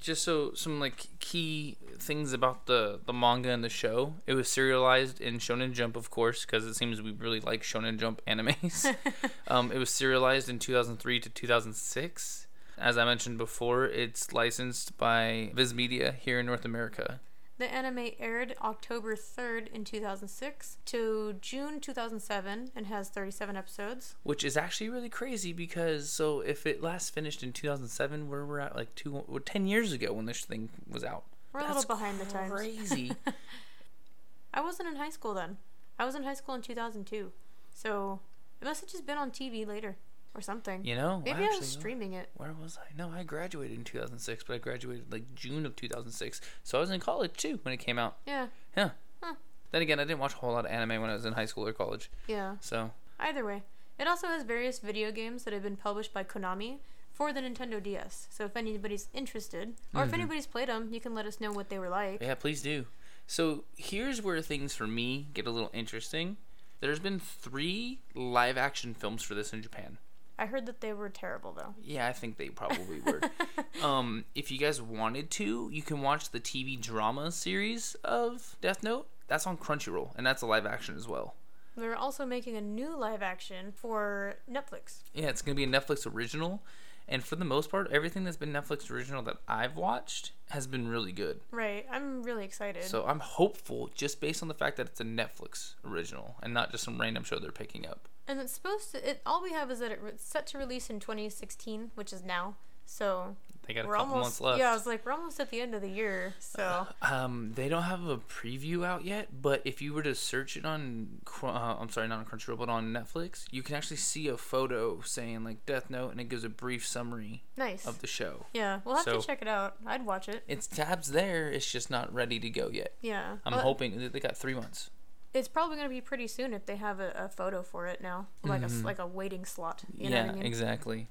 [0.00, 4.14] Just so some like key things about the the manga and the show.
[4.26, 7.98] It was serialized in Shonen Jump, of course, because it seems we really like Shonen
[7.98, 8.94] Jump animes.
[9.48, 12.46] um, it was serialized in 2003 to 2006.
[12.78, 17.20] As I mentioned before, it's licensed by Viz Media here in North America.
[17.58, 24.14] The anime aired October 3rd in 2006 to June 2007 and has 37 episodes.
[24.24, 28.60] which is actually really crazy because so if it last finished in 2007 where we're
[28.60, 31.84] at like two well, 10 years ago when this thing was out We're a little
[31.84, 32.52] behind the times.
[32.52, 33.12] crazy
[34.54, 35.58] I wasn't in high school then.
[35.98, 37.30] I was in high school in 2002.
[37.74, 38.20] So
[38.60, 39.96] it must have just been on TV later
[40.34, 40.84] or something.
[40.84, 42.28] you know Maybe I actually, was streaming it.
[42.36, 46.40] where was i no i graduated in 2006 but i graduated like june of 2006
[46.62, 48.46] so i was in college too when it came out Yeah.
[48.76, 48.90] yeah
[49.22, 49.34] Huh.
[49.72, 51.46] then again i didn't watch a whole lot of anime when i was in high
[51.46, 52.56] school or college Yeah.
[52.60, 53.62] so Either way,
[53.98, 56.80] it also has various video games that have been published by Konami
[57.14, 58.28] for the Nintendo DS.
[58.30, 60.14] So if anybody's interested, or if Mhm.
[60.14, 62.20] anybody's played them, you can let us know what they were like.
[62.20, 62.84] yeah please do
[63.26, 66.36] so here's where things for me get a little interesting
[66.80, 69.96] there's been three live action films for this in japan
[70.38, 71.74] I heard that they were terrible though.
[71.82, 73.20] Yeah, I think they probably were.
[73.86, 78.82] um, if you guys wanted to, you can watch the TV drama series of Death
[78.82, 79.08] Note.
[79.28, 81.34] That's on Crunchyroll, and that's a live action as well.
[81.76, 85.00] They're also making a new live action for Netflix.
[85.14, 86.62] Yeah, it's gonna be a Netflix original,
[87.08, 90.88] and for the most part, everything that's been Netflix original that I've watched has been
[90.88, 91.40] really good.
[91.50, 91.86] Right.
[91.90, 92.84] I'm really excited.
[92.84, 96.72] So I'm hopeful, just based on the fact that it's a Netflix original and not
[96.72, 98.08] just some random show they're picking up.
[98.28, 99.08] And it's supposed to.
[99.10, 102.22] It all we have is that it- it's set to release in 2016, which is
[102.22, 102.56] now.
[102.88, 103.34] So
[103.66, 104.24] They got a we're couple almost.
[104.26, 104.58] months left.
[104.60, 106.34] Yeah, I was like, we're almost at the end of the year.
[106.38, 110.56] So Um, they don't have a preview out yet, but if you were to search
[110.56, 114.28] it on, uh, I'm sorry, not on Crunchyroll, but on Netflix, you can actually see
[114.28, 117.84] a photo saying like Death Note, and it gives a brief summary nice.
[117.88, 118.46] of the show.
[118.52, 119.74] Yeah, we'll have So- to check it out.
[119.84, 120.44] I'd watch it.
[120.46, 121.50] It's tabs there.
[121.50, 122.94] It's just not ready to go yet.
[123.00, 123.38] Yeah.
[123.44, 124.90] I'm Well, hoping they got three months.
[125.36, 128.26] It's probably gonna be pretty soon if they have a, a photo for it now,
[128.42, 128.84] like a s- Mhm.
[128.84, 129.84] like a waiting slot.
[129.96, 130.42] You know yeah, I mean?
[130.42, 131.08] exactly.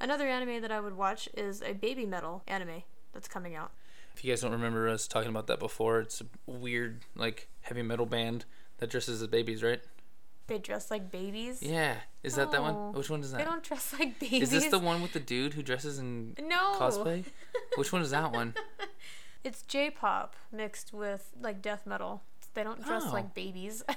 [0.00, 3.70] Another anime that I would watch is a baby metal anime that's coming out.
[4.14, 7.82] If you guys don't remember us talking about that before, it's a weird like heavy
[7.82, 8.46] metal band
[8.78, 9.82] that dresses as babies, right?
[10.46, 11.62] They dress like babies.
[11.62, 12.92] Yeah, is that that one?
[12.94, 13.38] Which one is that?
[13.38, 14.42] They don't dress like babies.
[14.44, 16.76] Is this the one with the dude who dresses in No.
[16.78, 17.24] cosplay?
[17.76, 18.54] Which one is that one?
[19.44, 22.22] It's J-pop mixed with like death metal.
[22.54, 23.12] They don't dress Oh.
[23.12, 23.82] like babies.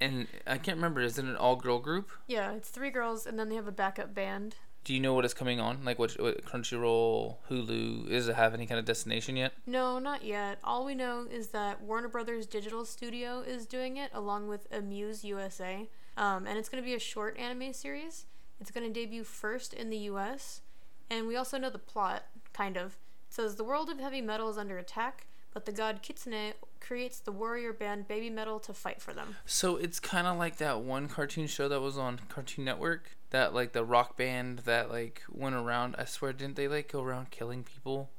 [0.00, 1.00] And I can't remember.
[1.02, 2.10] Is it an all girl group?
[2.26, 4.56] yeah, it's three girls and then they have a backup band.
[4.84, 5.84] Do you know what is coming on?
[5.84, 8.08] Like what, what Crunchyroll, Hulu?
[8.08, 9.52] Does it have any kind of destination yet?
[9.66, 10.58] No, not yet.
[10.64, 15.22] All we know is that Warner Brothers Digital Studio is doing it along with Amuse
[15.24, 15.86] USA.
[16.16, 18.24] Um, and it's going to be a short anime series.
[18.60, 20.62] It's going to debut first in the US.
[21.10, 22.24] And we also know the plot,
[22.54, 22.96] kind of.
[23.28, 27.20] It says the world of heavy metal is under attack, but the god Kitsune creates
[27.20, 29.36] the warrior band Baby Metal to fight for them.
[29.46, 33.16] So it's kind of like that one cartoon show that was on Cartoon Network.
[33.30, 35.96] That like the rock band that like went around.
[35.98, 38.10] I swear, didn't they like go around killing people?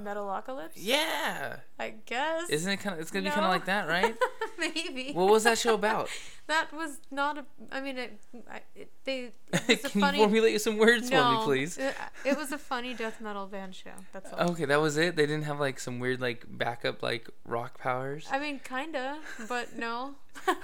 [0.00, 0.72] Metalocalypse?
[0.76, 1.56] Yeah.
[1.78, 2.48] I guess.
[2.50, 3.00] Isn't it kind of?
[3.00, 4.16] It's gonna be kind of like that, right?
[4.58, 5.12] Maybe.
[5.12, 6.08] what was that show about?
[6.48, 7.44] That was not a.
[7.70, 8.18] I mean, it,
[8.50, 9.32] I, it, they.
[9.52, 10.18] It was a Can funny.
[10.18, 11.76] you formulate some words for me, please?
[11.76, 13.90] It, it was a funny death metal band show.
[14.12, 14.50] That's all.
[14.52, 15.14] Okay, that was it.
[15.14, 18.26] They didn't have like some weird like backup like rock powers.
[18.30, 20.14] I mean, kinda, but no.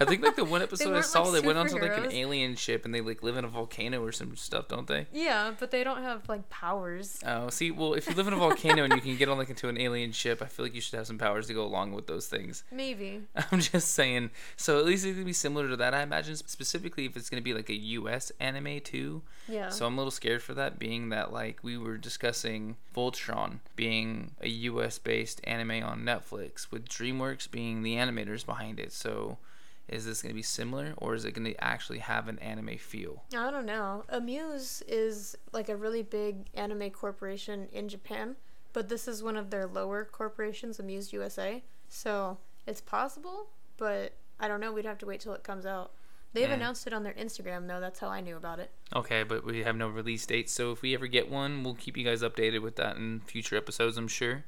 [0.01, 2.55] I think like the one episode I saw, like, they went onto like an alien
[2.57, 5.07] ship and they like live in a volcano or some stuff, don't they?
[5.13, 7.19] Yeah, but they don't have like powers.
[7.27, 9.51] Oh, see, well, if you live in a volcano and you can get on like
[9.51, 11.93] into an alien ship, I feel like you should have some powers to go along
[11.93, 12.65] with those things.
[12.71, 13.23] Maybe.
[13.53, 14.31] I'm just saying.
[14.57, 16.37] So at least it gonna be similar to that, I imagine.
[16.37, 18.33] Specifically, if it's gonna be like a U.S.
[18.41, 19.23] anime too.
[19.49, 19.69] Yeah.
[19.69, 24.33] So I'm a little scared for that, being that like we were discussing Voltron being
[24.41, 24.99] a U.S.
[24.99, 28.93] based anime on Netflix, with DreamWorks being the animators behind it.
[28.93, 29.39] So.
[29.87, 32.79] Is this going to be similar, or is it going to actually have an anime
[32.79, 33.23] feel?
[33.37, 34.07] I don't know.
[34.09, 38.37] Amuse is like a really big anime corporation in Japan,
[38.73, 41.63] but this is one of their lower corporations, Amuse USA.
[41.91, 44.75] So it's possible, but I don't know.
[44.75, 45.93] We'd have to wait till it comes out.
[46.35, 47.81] They've announced it on their Instagram, though.
[47.81, 48.71] That's how I knew about it.
[48.95, 51.97] Okay, but we have no release date, so if we ever get one, we'll keep
[51.97, 54.45] you guys updated with that in future episodes, I'm sure.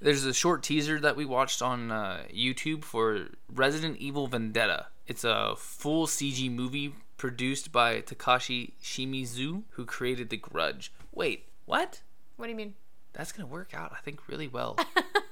[0.00, 4.86] There's a short teaser that we watched on uh, YouTube for Resident Evil Vendetta.
[5.06, 10.90] It's a full CG movie produced by Takashi Shimizu, who created The Grudge.
[11.12, 12.00] Wait, what?
[12.36, 12.74] What do you mean?
[13.12, 14.76] That's gonna work out, I think, really well.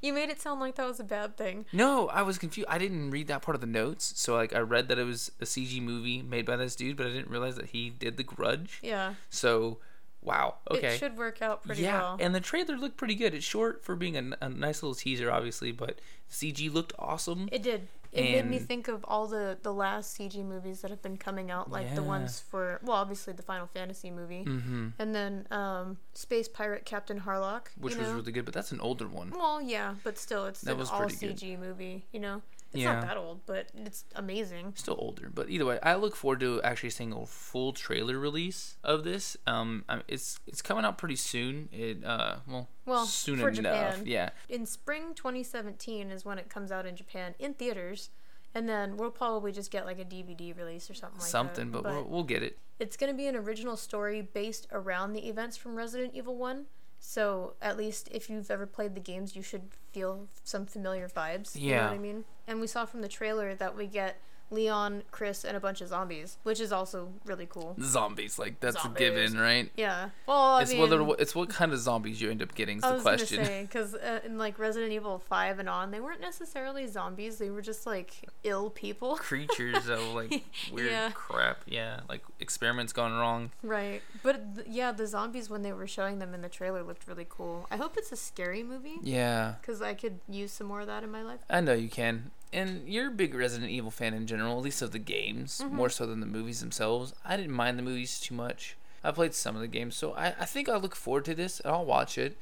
[0.00, 1.66] You made it sound like that was a bad thing.
[1.72, 2.68] No, I was confused.
[2.70, 5.32] I didn't read that part of the notes, so like I read that it was
[5.40, 8.22] a CG movie made by this dude, but I didn't realize that he did The
[8.22, 8.78] Grudge.
[8.82, 9.14] Yeah.
[9.30, 9.78] So,
[10.22, 10.56] wow.
[10.70, 10.94] Okay.
[10.94, 12.16] It should work out pretty yeah, well.
[12.20, 13.34] and the trailer looked pretty good.
[13.34, 17.48] It's short for being a nice little teaser, obviously, but CG looked awesome.
[17.52, 17.88] It did.
[18.12, 21.50] It made me think of all the the last CG movies that have been coming
[21.50, 25.96] out, like the ones for well, obviously the Final Fantasy movie, hmm and then um,
[26.12, 28.14] Space Pirate Captain Harlock, Which was know?
[28.16, 29.30] really good, but that's an older one.
[29.30, 31.36] well, yeah, but still, it's That an all pretty good.
[31.38, 32.04] CG movie.
[32.12, 32.42] You know,
[32.72, 32.94] it's Yeah.
[32.94, 34.72] not that old, but it's amazing.
[34.76, 38.76] Still older, but either way, I look forward to actually seeing a full trailer release
[38.82, 39.36] of this.
[39.46, 41.68] Um, it's it's coming out pretty soon.
[41.72, 43.54] It uh, well, Well, soon enough.
[43.54, 44.02] Japan.
[44.06, 48.10] Yeah, In spring 2017 is when it comes out in Japan in theaters,
[48.54, 51.82] and then we'll probably just get like a DVD release or something like something, that.
[51.82, 52.58] but, we'll, we'll get it.
[52.78, 56.66] It's going to be an original story based around the events from Resident Evil 1.
[57.04, 61.56] So, at least if you've ever played the games, you should feel some familiar vibes.
[61.56, 61.86] You know Yeah.
[61.88, 62.24] what I mean?
[62.46, 64.20] And we saw from the trailer that we get
[64.52, 67.74] Leon, Chris, and a bunch of zombies, which is also really cool.
[67.80, 68.96] Zombies, like that's Zombies.
[69.08, 69.70] a given, right?
[69.76, 70.10] Yeah.
[70.26, 72.84] Well, I it's mean, whether it's what kind of zombies you end up getting is
[72.84, 73.36] I the was question.
[73.38, 77.38] gonna say because uh, in like Resident Evil Five and on, they weren't necessarily zombies.
[77.38, 79.16] They were just like ill people.
[79.16, 81.10] Creatures of like weird Yeah.
[81.14, 83.50] crap, yeah, like experiments gone wrong.
[83.62, 84.02] Right.
[84.22, 87.26] But th- yeah, the zombies when they were showing them in the trailer looked really
[87.28, 87.66] cool.
[87.70, 91.02] I hope it's a scary movie Yeah, because I could use some more of that
[91.02, 91.40] in my life.
[91.48, 92.30] I know you can.
[92.52, 95.74] And you're a big Resident Evil fan in general, at least of the games, Mm-hmm.
[95.76, 97.14] more so than the movies themselves.
[97.24, 98.76] I didn't mind the movies too much.
[99.04, 101.60] I played some of the games, so I, I think I'll look forward to this
[101.60, 102.36] and I'll watch it.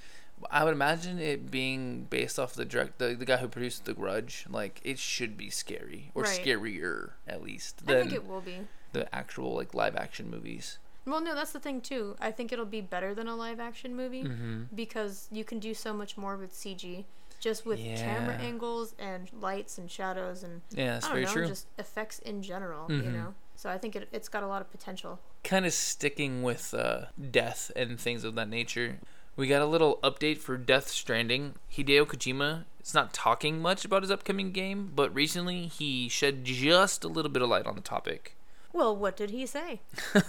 [0.51, 3.93] I would imagine it being based off the direct the, the guy who produced The
[3.95, 4.47] Grudge.
[4.49, 6.41] Like it should be scary or Right.
[6.45, 8.67] scarier at least I think it will be.
[8.93, 10.79] the actual like live action movies.
[11.07, 12.17] Well, no, that's the thing too.
[12.21, 14.63] I think it'll be better than a live action movie Mm-hmm.
[14.75, 17.05] because you can do so much more with CG,
[17.41, 21.33] just with camera angles and lights and shadows and Yeah, that's I don't very know,
[21.33, 21.47] true.
[21.49, 22.91] just effects in general.
[22.91, 23.13] You Mhm.
[23.13, 25.19] know, so I think it, it's got a lot of potential.
[25.43, 28.99] kind of sticking with uh, death and things of that nature.
[29.37, 31.55] We got a little update for Death Stranding.
[31.73, 37.05] Hideo Kojima is not talking much about his upcoming game, but recently he shed just
[37.05, 38.37] a little bit of light on the topic.
[38.73, 39.81] Well, what did he say?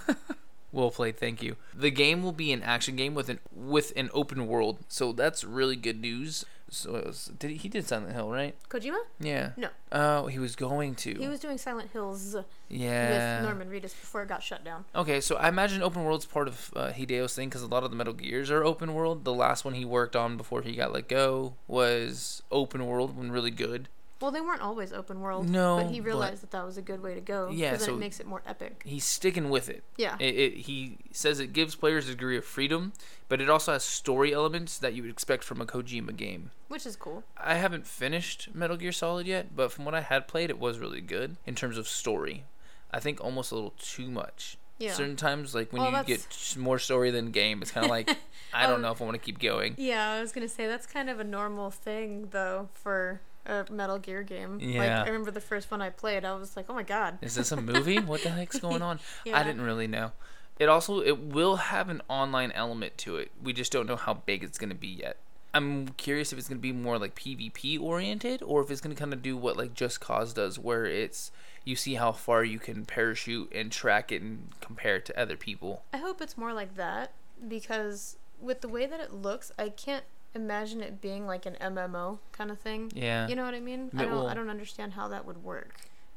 [0.72, 1.56] Well played, thank you.
[1.74, 5.44] The game will be an action game with an with an open world, so that's
[5.44, 6.44] really good news.
[6.70, 8.56] So was, did he, he did Silent Hill, right?
[8.70, 8.96] Kojima?
[9.20, 9.50] Yeah.
[9.58, 9.68] No.
[9.92, 11.12] Oh, he was going to.
[11.12, 12.34] He was doing Silent Hills
[12.70, 13.40] yeah.
[13.40, 14.86] with Norman Reedus before it got shut down.
[14.94, 17.90] Okay, so I imagine open world's part of uh, Hideo's thing because a lot of
[17.90, 19.24] the Metal Gears are open world.
[19.24, 23.30] The last one he worked on before he got let go was open world, when
[23.30, 23.90] really good.
[24.22, 25.48] Well, they weren't always open world.
[25.48, 27.50] No, but he but- realized that that was a good way to go.
[27.50, 28.82] Yeah, because so- it makes it more epic.
[28.86, 29.82] He's sticking with it.
[29.96, 30.16] Yeah.
[30.20, 30.56] It, it.
[30.58, 32.92] He says it gives players a degree of freedom,
[33.28, 36.52] but it also has story elements that you would expect from a Kojima game.
[36.68, 37.24] Which is cool.
[37.36, 40.78] I haven't finished Metal Gear Solid yet, but from what I had played, it was
[40.78, 42.44] really good in terms of story.
[42.90, 44.56] I think almost a little too much.
[44.78, 44.92] Yeah.
[44.94, 47.90] Certain times, like when Well, you that's- get more story than game, it's kind of
[47.90, 48.08] like
[48.54, 49.74] I don't Um, know if I want to keep going.
[49.78, 53.98] Yeah, I was gonna say that's kind of a normal thing though for a Metal
[53.98, 54.58] Gear game.
[54.58, 55.02] Like Yeah.
[55.02, 57.18] I remember the first one I played, I was like, oh my god.
[57.20, 57.98] Is this a movie?
[57.98, 59.00] What the heck's going on?
[59.32, 60.12] I didn't really know.
[60.58, 63.30] It also it will have an online element to it.
[63.42, 65.16] We just don't know how big it's going to be yet.
[65.54, 68.94] I'm curious if it's going to be more like PvP oriented or if it's going
[68.94, 71.30] to kind of do what like Just Cause does where it's
[71.64, 75.36] you see how far you can parachute and track it and compare it to other
[75.36, 75.84] people.
[75.92, 77.12] I hope it's more like that
[77.46, 82.18] because with the way that it looks, I can't imagine it being like an MMO
[82.32, 82.90] kind of thing.
[82.94, 83.28] Yeah.
[83.28, 83.90] You know what I mean?
[83.92, 85.74] It I don't will- I don't understand how that would work.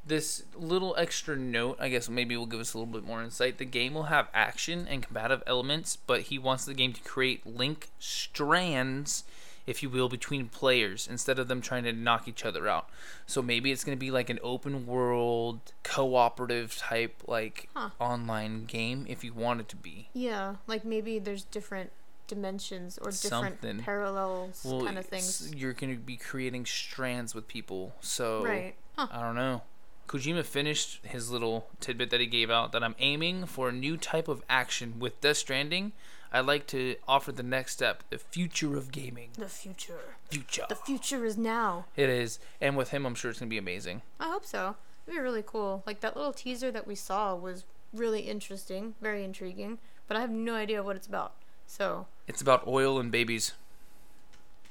[0.08, 3.58] this little extra note, I guess maybe will give us a little bit more insight.
[3.58, 7.44] The game will have action and combative elements, but he wants the game to create
[7.44, 9.24] link strands,
[9.66, 12.88] if you will, between players instead of them trying to knock each other out.
[13.26, 17.90] So maybe it's going to be like an open world, cooperative type, like Huh.
[18.00, 20.10] online game if you want it to be.
[20.14, 21.92] Yeah, like maybe there's different
[22.28, 23.80] dimensions or different Something.
[23.80, 25.54] parallels kind of things.
[25.56, 27.96] You're going to be creating strands with people.
[28.02, 28.76] So Right.
[28.98, 29.08] Huh.
[29.12, 29.62] I don't know.
[30.08, 33.98] Kojima finished his little tidbit that he gave out that I'm aiming for a new
[33.98, 35.94] type of action with Death Stranding.
[36.32, 39.30] I'd like to offer the next step, the future of gaming.
[39.38, 40.16] The future.
[40.30, 40.66] Future.
[40.70, 41.86] The future is now.
[41.96, 44.02] It is, and with him, I'm sure it's gonna be amazing.
[44.20, 44.76] I hope so.
[45.08, 45.82] It'd be really cool.
[45.86, 49.78] Like that little teaser that we saw was really interesting, very intriguing,
[50.08, 51.34] but I have no idea what it's about.
[51.68, 53.54] So, It's about oil and babies.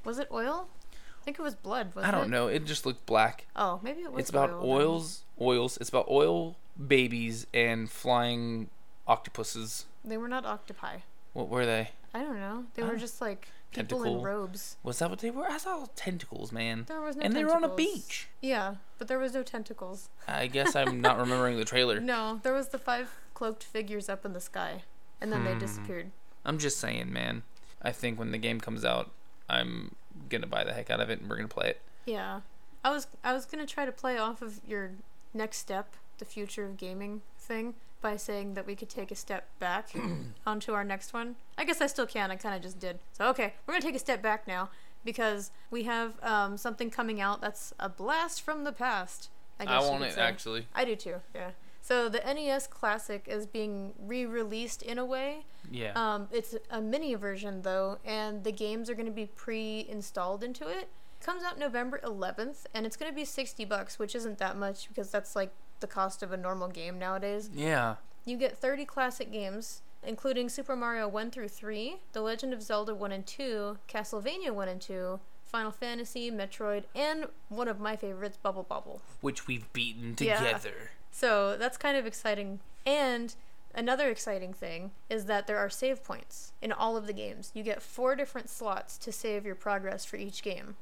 [0.04, 0.68] was it oil?
[0.92, 1.92] I think it was blood.
[1.96, 2.28] I don't it?
[2.30, 2.48] know.
[2.48, 3.46] It just looked black.
[3.56, 4.20] Oh, maybe it was.
[4.20, 4.68] It's about oil then.
[4.70, 5.78] oils, oils.
[5.78, 8.68] It's about oil, babies, and flying
[9.08, 9.86] octopuses.
[10.04, 10.98] They were not octopi.
[11.32, 11.90] What were they?
[12.12, 12.64] I don't know.
[12.74, 14.76] They were just like people in robes.
[14.82, 15.46] Was that what they were?
[15.50, 16.84] I saw tentacles, man.
[16.88, 18.28] There was no and they were on a beach.
[18.42, 20.10] Yeah, but there was no tentacles.
[20.28, 22.00] I guess I'm not remembering the trailer.
[22.00, 24.82] No, there was the five cloaked figures up in the sky,
[25.20, 25.58] and then they Hmm.
[25.58, 26.10] disappeared.
[26.44, 27.42] I'm just saying, man.
[27.82, 29.10] I think when the game comes out,
[29.48, 29.94] I'm
[30.28, 31.80] gonna buy the heck out of it and we're gonna play it.
[32.06, 32.40] Yeah,
[32.82, 34.92] I was I was gonna try to play off of your
[35.32, 39.48] next step, the future of gaming thing, by saying that we could take a step
[39.58, 39.90] back
[40.46, 41.36] onto our next one.
[41.58, 42.30] I guess I still can.
[42.30, 42.98] I kind of just did.
[43.12, 44.70] So okay, we're gonna take a step back now
[45.04, 49.28] because we have um, something coming out that's a blast from the past.
[49.60, 50.20] I, I, guess you want it say.
[50.20, 50.66] actually.
[50.74, 51.16] I do too.
[51.34, 51.50] Yeah.
[51.80, 55.44] So the NES Classic is being re-released in a way.
[55.70, 55.92] Yeah.
[55.94, 60.68] Um, it's a mini version though, and the games are going to be pre-installed into
[60.68, 60.88] it.
[61.20, 64.88] Comes out November 11th, and it's going to be 60 bucks, which isn't that much
[64.88, 65.50] because that's like
[65.80, 67.50] the cost of a normal game nowadays.
[67.54, 67.96] yeah.
[68.26, 72.94] You get 30 classic games, including Super Mario 1 through 3, The Legend of Zelda
[72.94, 78.38] 1 and 2, Castlevania 1 and 2, Final Fantasy, Metroid, and one of my favorites,
[78.42, 79.02] Bubble Bobble.
[79.20, 80.42] Which we've beaten together.
[80.42, 80.52] Yeah.
[80.58, 80.90] together.
[81.10, 82.60] So that's kind of exciting.
[82.86, 83.34] And
[83.74, 87.50] another exciting thing is that there are save points in all of the games.
[87.54, 90.76] You get four different slots to save your progress for each game.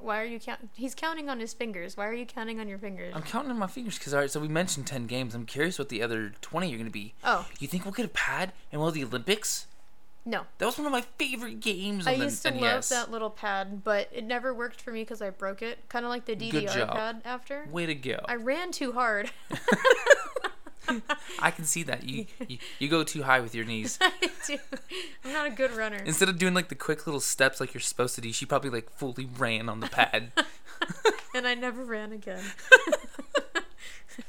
[0.00, 0.70] Why are you count?
[0.74, 1.96] He's counting on his fingers.
[1.96, 3.12] Why are you counting on your fingers?
[3.16, 4.30] I'm counting on my fingers because all right.
[4.30, 5.34] So we mentioned ten games.
[5.34, 7.14] I'm curious what the other twenty are gonna be.
[7.24, 9.66] Oh You think we'll get a pad and of the Olympics?
[10.24, 10.42] no!
[10.58, 12.60] That was one of my favorite games on I used to NES.
[12.60, 15.88] love that little pad, but it never worked for me because I broke it.
[15.88, 17.66] Kind of like the DDR pad after.
[17.70, 18.20] Way to go!
[18.26, 19.30] I ran too hard.
[21.38, 23.98] I can see that you, you you go too high with your knees.
[24.02, 24.12] I
[24.46, 24.58] do.
[25.24, 25.98] I'm not a good runner.
[26.04, 28.70] Instead of doing like the quick little steps like you're supposed to do, she probably
[28.70, 30.32] like fully ran on the pad.
[31.34, 32.42] and I never ran again.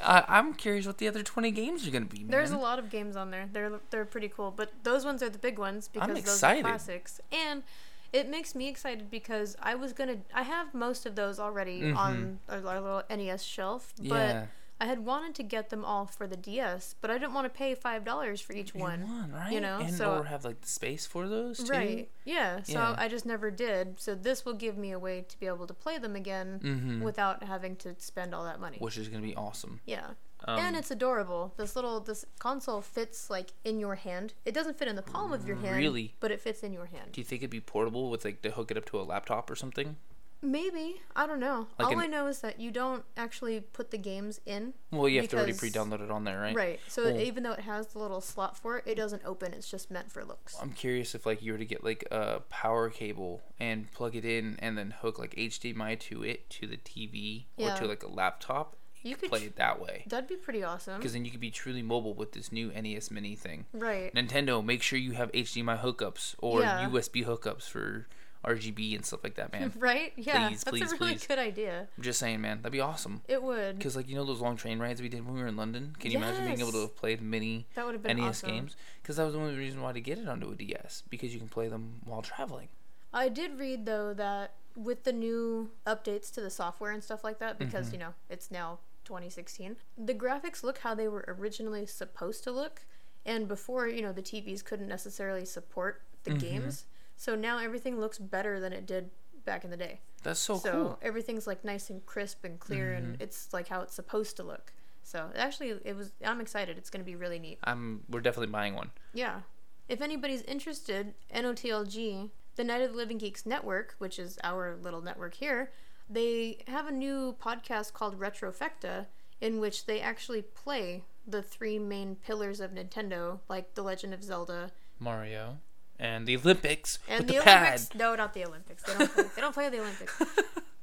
[0.02, 2.20] I, I'm curious what the other 20 games are gonna be.
[2.20, 2.30] Man.
[2.30, 3.50] There's a lot of games on there.
[3.52, 7.20] They're they're pretty cool, but those ones are the big ones because those are classics.
[7.32, 7.64] And
[8.12, 12.40] it makes me excited because I was gonna I have most of those already on
[12.50, 12.68] mm-hmm.
[12.68, 14.46] our, our little NES shelf, Yeah.
[14.82, 17.50] I had wanted to get them all for the DS, but I didn't want to
[17.50, 19.02] pay five dollars for each one.
[19.08, 19.52] one, right?
[19.52, 21.66] you know, and so- or have like the space for those too.
[21.72, 22.10] Right.
[22.24, 22.64] Yeah.
[22.64, 22.96] So Yeah.
[22.98, 24.00] I just never did.
[24.00, 27.02] So this will give me a way to be able to play them again Mhm.
[27.02, 28.78] without having to spend all that money.
[28.80, 29.82] Which is gonna be awesome.
[29.86, 30.12] Yeah.
[30.46, 31.54] Um, and it's adorable.
[31.58, 34.34] This little this console fits like in your hand.
[34.46, 35.76] It doesn't fit in the palm of your hand.
[35.76, 36.16] Really?
[36.22, 37.12] But it fits in your hand.
[37.12, 39.50] Do you think it'd be portable with like to hook it up to a laptop
[39.52, 39.98] or something?
[40.42, 41.02] Maybe.
[41.16, 41.68] I don't know.
[41.78, 44.74] Like All an- I know is that you don't actually put the games in.
[44.92, 46.56] Well, you have to already pre-download it on there, right?
[46.56, 46.80] Right.
[46.88, 49.54] So Well- even though it has the little slot for it, it doesn't open.
[49.54, 50.56] It's just meant for looks.
[50.62, 54.24] I'm curious if like you were to get like a power cable and plug it
[54.24, 57.76] in and then hook like HDMI to it to the TV Yeah.
[57.76, 58.76] or to like a laptop.
[59.02, 60.98] You could could play it that way That'd be pretty awesome.
[60.98, 63.66] because then you could be truly mobile with this new NES Mini thing.
[63.72, 64.14] Right.
[64.14, 66.90] Nintendo, make sure you have HDMI hookups or Yeah.
[66.90, 68.08] USB hookups for
[68.46, 69.74] RGB and stuff like that, man.
[69.80, 70.14] Right?
[70.16, 70.48] Yeah.
[70.48, 71.28] Please, That's please, a really please.
[71.28, 71.88] good idea.
[71.98, 73.22] I'm just saying, man, that'd be awesome.
[73.28, 73.78] It would.
[73.78, 75.96] Because like you know those long train rides we did when we were in London.
[76.00, 78.50] Can you imagine being able to have played mini That would have been NES awesome.
[78.50, 78.76] games?
[79.02, 81.40] Because that was the only reason why to get it onto a DS because you
[81.40, 82.70] can play them while traveling.
[83.14, 87.40] I did read though that with the new updates to the software and stuff like
[87.40, 87.94] that, because Mm-hmm.
[87.96, 92.84] you know it's now 2016, the graphics look how they were originally supposed to look,
[93.26, 96.40] and before you know the TVs couldn't necessarily support the Mm-hmm.
[96.40, 96.86] games,
[97.20, 99.10] so now everything looks better than it did
[99.44, 100.00] back in the day.
[100.24, 100.82] That's so, so cool.
[100.82, 101.08] Mm-hmm.
[101.08, 104.72] everything's like nice and crisp and clear, and it's like how it's supposed to look.
[105.04, 106.14] So actually, it was.
[106.24, 106.78] I'm excited.
[106.78, 107.60] It's going to be really neat.
[107.66, 108.92] I'm we're definitely buying one.
[109.14, 109.42] Yeah.
[109.90, 115.02] If anybody's interested, NOTLG, the Night of the Living Geeks Network, which is our little
[115.02, 115.72] network here,
[116.10, 119.08] they have a new podcast called Retrofecta
[119.42, 124.24] in which they actually play the three main pillars of Nintendo, like The Legend of
[124.24, 125.58] Zelda Mario
[126.00, 127.86] and the Olympics and the, the, Olympics.
[127.88, 128.00] pad.
[128.00, 128.84] No, not the Olympics.
[128.84, 130.22] They don't play, they don't play the Olympics.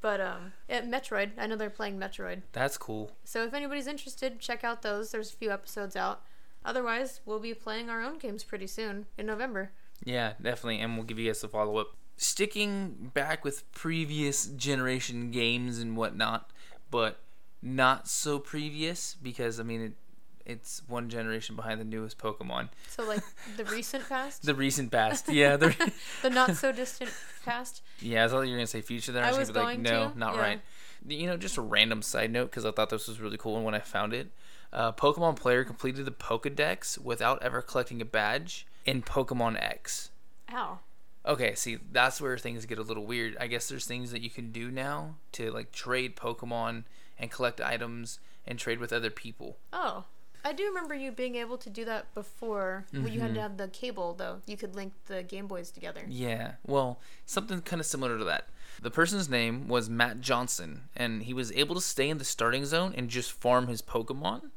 [0.07, 2.43] But um, at Metroid, I know they're playing Metroid.
[2.53, 3.11] That's cool.
[3.25, 5.11] So if anybody's interested, check out those.
[5.11, 6.23] There's a few episodes out.
[6.65, 9.73] Otherwise, we'll be playing our own games pretty soon in November.
[10.05, 11.97] Yeah, definitely, and we'll give you guys a follow up.
[12.17, 16.51] Sticking back with previous generation games and whatnot,
[16.91, 17.21] but
[17.61, 19.93] not so previous because I mean it,
[20.47, 22.69] it's one generation behind the newest Pokemon.
[22.89, 23.23] So like
[23.57, 25.93] the recent past, The recent past, yeah, the
[26.23, 27.11] the not so distant
[27.45, 27.83] past.
[28.01, 28.25] yeah.
[28.25, 29.25] I thought you were gonna say future there.
[29.25, 30.41] I was, be like, going no, to, not yeah.
[30.41, 30.61] right.
[31.07, 33.65] You know, just a random side note because I thought this was really cool, and
[33.65, 34.31] when I found it,
[34.73, 40.11] uh, Pokemon player completed the Pokedex without ever collecting a badge in Pokemon X.
[40.53, 40.79] Ow.
[41.25, 43.37] Okay, see, that's where things get a little weird.
[43.41, 46.85] I guess there's things that you can do now to like trade Pokemon
[47.19, 49.59] and collect items and trade with other people.
[49.73, 50.05] Oh.
[50.47, 52.87] I do remember you being able to do that before.
[52.93, 53.35] When you had mm-hmm.
[53.35, 54.43] to have the cable, though.
[54.47, 56.03] You could link the Game Boys together.
[56.09, 58.47] Yeah, well, something kind of similar to that.
[58.81, 62.65] The person's name was Matt Johnson, and he was able to stay in the starting
[62.65, 64.51] zone and just farm his Pokemon.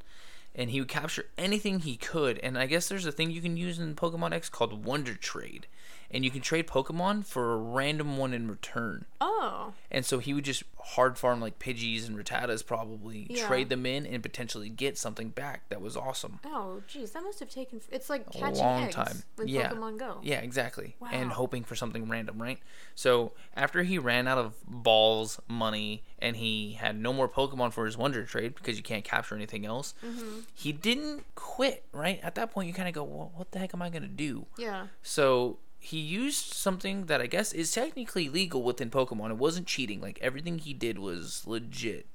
[0.59, 2.37] And he would capture anything he could.
[2.39, 5.67] And I guess there's a thing you can use in Pokemon X called Wonder Trade.
[6.11, 9.05] And you can trade Pokemon for a random one in return.
[9.21, 9.73] Oh.
[9.91, 13.45] And so he would just hard farm like Pidgeys and Rattatas probably, Yeah.
[13.47, 16.39] trade them in, and potentially get something back that was awesome.
[16.45, 17.79] Oh, geez, that must have taken.
[17.91, 19.23] It's like A catching long eggs time.
[19.37, 19.69] with Yeah.
[19.69, 20.19] Pokemon Go.
[20.23, 20.95] Yeah, exactly.
[20.99, 21.09] Wow.
[21.11, 22.59] And hoping for something random, right?
[22.95, 27.85] So after he ran out of balls, money, and he had no more Pokemon for
[27.85, 30.39] his Wonder Trade because you can't capture anything else, Mm-hmm.
[30.53, 32.19] he didn't quit, right?
[32.23, 34.07] At that point, you kind of go, well, what the heck am I going to
[34.07, 34.45] do?
[34.57, 34.87] Yeah.
[35.01, 39.29] So he used something that I guess is technically legal within Pokemon.
[39.31, 40.01] It wasn't cheating.
[40.01, 42.05] Like everything he did was legit.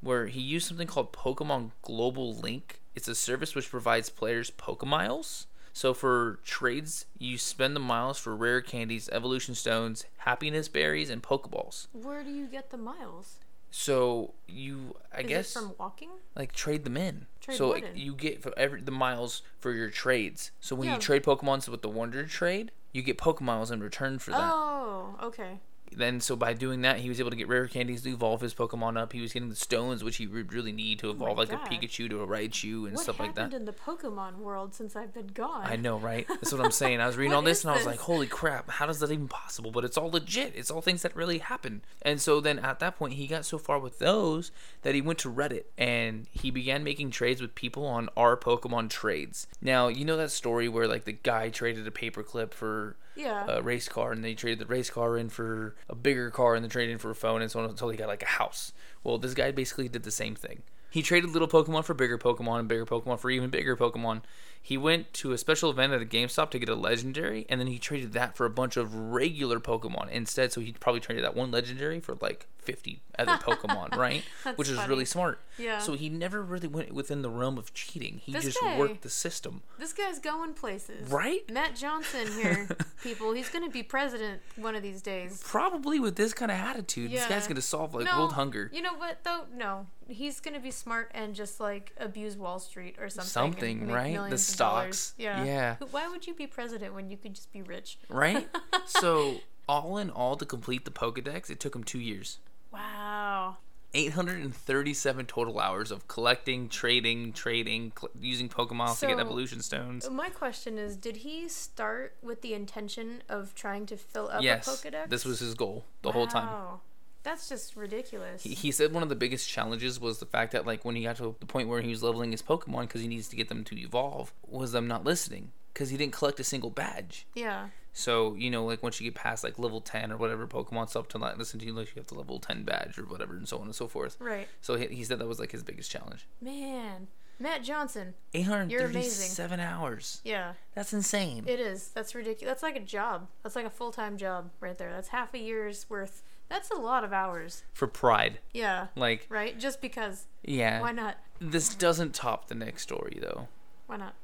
[0.00, 2.80] Where he used something called Pokemon Global Link.
[2.94, 5.46] It's a service which provides players Pokemiles.
[5.72, 11.22] So for trades, you spend the miles for rare candies, evolution stones, happiness berries, and
[11.22, 11.86] Pokeballs.
[11.92, 13.38] Where do you get the miles?
[13.70, 16.08] So you, I Is guess, it from walking?
[16.34, 17.26] like trade them in.
[17.40, 20.50] Trade so like, you get for every the miles for your trades.
[20.60, 20.94] So when Yeah.
[20.94, 24.52] you trade Pokemons with the Wonder Trade, you get Pokemiles in return for that.
[24.52, 25.60] Oh, okay.
[25.96, 28.54] Then so by doing that, he was able to get rare candies to evolve his
[28.54, 29.12] Pokemon up.
[29.12, 31.56] He was getting the stones, which he would really need to oh evolve like Oh
[31.56, 31.66] God.
[31.66, 33.52] a Pikachu to a Raichu and What stuff like that.
[33.52, 33.56] happened that.
[33.56, 35.62] in the Pokemon world since I've been gone?
[35.66, 36.26] I know, right?
[36.28, 37.00] That's what I'm saying.
[37.00, 37.86] I was reading all this is and I was this?
[37.86, 39.70] like, holy crap, how is that even possible?
[39.72, 40.52] But it's all legit.
[40.54, 41.82] It's all things that really happen.
[42.02, 45.18] And so then at that point, he got so far with those that he went
[45.20, 49.46] to Reddit and he began making trades with people on our Pokemon trades.
[49.60, 53.44] Now, you know that story where like the guy traded a paperclip for Yeah.
[53.48, 56.64] a race car and they traded the race car in for a bigger car and
[56.64, 58.72] they traded in for a phone and so on until he got like a house.
[59.04, 60.62] Well, this guy basically did the same thing.
[60.90, 64.22] He traded little Pokemon for bigger Pokemon and bigger Pokemon for even bigger Pokemon.
[64.60, 67.68] He went to a special event at a GameStop to get a legendary and then
[67.68, 70.52] he traded that for a bunch of regular Pokemon instead.
[70.52, 74.22] So he probably traded that one legendary for like 50 other Pokemon, right?
[74.44, 75.40] That's Which is really smart.
[75.58, 75.78] Yeah.
[75.78, 78.20] So he never really went within the realm of cheating.
[78.24, 79.62] He This just guy- worked the system.
[79.78, 81.10] this guy's going places.
[81.10, 81.48] Right?
[81.50, 82.68] Matt Johnson here,
[83.02, 83.32] people.
[83.32, 85.42] He's going to be president one of these days.
[85.44, 88.70] Probably with this kind of attitude, this guy's going to solve like no, world hunger.
[88.72, 89.44] You know what though?
[89.54, 93.28] No, he's gonna be smart and just like abuse Wall Street or something.
[93.28, 94.30] Something, right?
[94.30, 95.14] The stocks.
[95.18, 95.44] Yeah.
[95.44, 95.76] Yeah.
[95.90, 97.98] Why would you be president when you could just be rich?
[98.08, 98.48] right?
[98.86, 102.38] so all in all, to complete the Pokedex, it took him two years.
[102.72, 103.56] Wow.
[103.92, 110.08] 837 total hours of collecting, trading, trading, cl- using Pokemon to get evolution stones.
[110.08, 114.66] My question is, did he start with the intention of trying to fill up yes,
[114.68, 115.10] a Pokedex?
[115.10, 116.46] this was his goal the whole time.
[116.46, 116.80] Wow.
[117.22, 118.42] That's just ridiculous.
[118.42, 121.02] He, he said one of the biggest challenges was the fact that like when he
[121.02, 123.48] got to the point where he was leveling his Pokemon because he needs to get
[123.48, 127.26] them to evolve, was them not listening because he didn't collect a single badge.
[127.34, 127.68] yeah.
[127.92, 131.08] So you know, like once you get past like level ten or whatever Pokemon stuff
[131.08, 133.48] to not listen to you, like you have the level ten badge or whatever, and
[133.48, 134.16] so on and so forth.
[134.20, 134.48] Right.
[134.60, 136.26] So he, he said that was like his biggest challenge.
[136.40, 137.08] Man.
[137.42, 138.12] Matt Johnson.
[138.34, 139.00] Eight hundred You're amazing.
[139.02, 140.20] thirty-seven hours.
[140.24, 140.52] Yeah.
[140.74, 141.44] That's insane.
[141.46, 141.88] It is.
[141.88, 142.50] That's ridiculous.
[142.50, 143.28] That's like a job.
[143.42, 144.92] That's like a full time job right there.
[144.92, 146.22] That's half a year's worth.
[146.50, 147.62] That's a lot of hours.
[147.72, 148.88] For pride, Yeah.
[148.94, 149.58] like Right?
[149.58, 150.26] Just because.
[150.42, 150.80] yeah.
[150.82, 151.16] Why not?
[151.40, 153.48] This doesn't top the next story though,
[153.86, 154.14] Why not?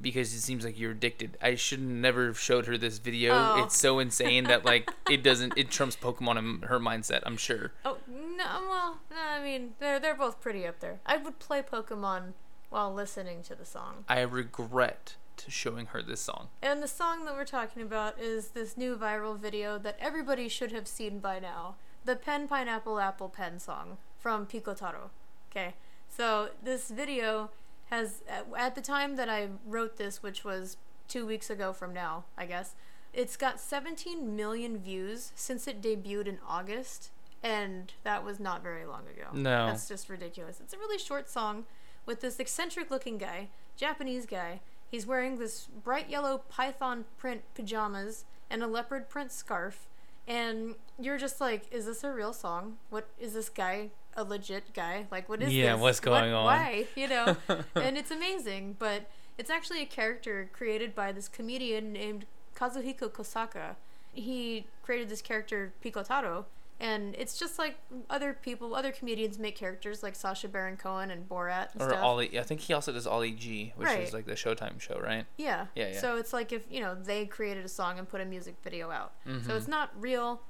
[0.00, 1.38] Because it seems like you're addicted.
[1.40, 3.32] I should never have showed her this video.
[3.34, 3.64] Oh.
[3.64, 5.54] It's so insane that like it doesn't.
[5.56, 7.22] It trumps Pokemon in her mindset.
[7.24, 7.72] I'm sure.
[7.84, 8.66] Oh no!
[8.68, 11.00] Well, no, I mean they're they're both pretty up there.
[11.06, 12.34] I would play Pokemon
[12.68, 14.04] while listening to the song.
[14.08, 16.48] I regret to showing her this song.
[16.62, 20.72] And the song that we're talking about is this new viral video that everybody should
[20.72, 21.76] have seen by now.
[22.04, 25.10] The Pen Pineapple Apple Pen song from Pikotaro.
[25.50, 25.74] Okay.
[26.08, 27.50] So this video
[27.90, 30.76] has at- the time that I wrote this, which was
[31.08, 32.74] 2 weeks ago from now, I guess.
[33.12, 37.10] It's got 17 million views since it debuted in August,
[37.42, 39.28] and that was not very long ago.
[39.32, 39.66] No.
[39.66, 40.60] That's just ridiculous.
[40.60, 41.64] It's a really short song
[42.04, 44.60] with this eccentric looking guy, Japanese guy.
[44.90, 49.88] He's wearing this bright yellow python print pajamas and a leopard print scarf.
[50.28, 52.78] And you're just like, is this a real song?
[52.90, 55.06] What is this guy a legit guy?
[55.10, 55.80] Like, what is Yeah, this?
[55.82, 56.44] what's going What- on?
[56.46, 56.86] Why?
[56.94, 57.36] You know?
[57.74, 63.76] and it's amazing, but it's actually a character created by this comedian named Kazuhiko Kosaka.
[64.12, 66.46] He created this character Pikotaro,
[66.80, 67.76] and it's just like
[68.08, 72.02] other people, other comedians make characters like Sacha Baron Cohen and Borat and Or stuff.
[72.02, 72.38] Ali.
[72.38, 74.00] I think he also does Ali G, which Right.
[74.00, 75.26] is like the Showtime show, right?
[75.36, 75.66] Yeah.
[75.74, 76.00] Yeah, yeah.
[76.00, 78.90] So it's like if, you know, they created a song and put a music video
[78.90, 79.12] out.
[79.26, 79.46] Mm-hmm.
[79.46, 80.40] So it's not real.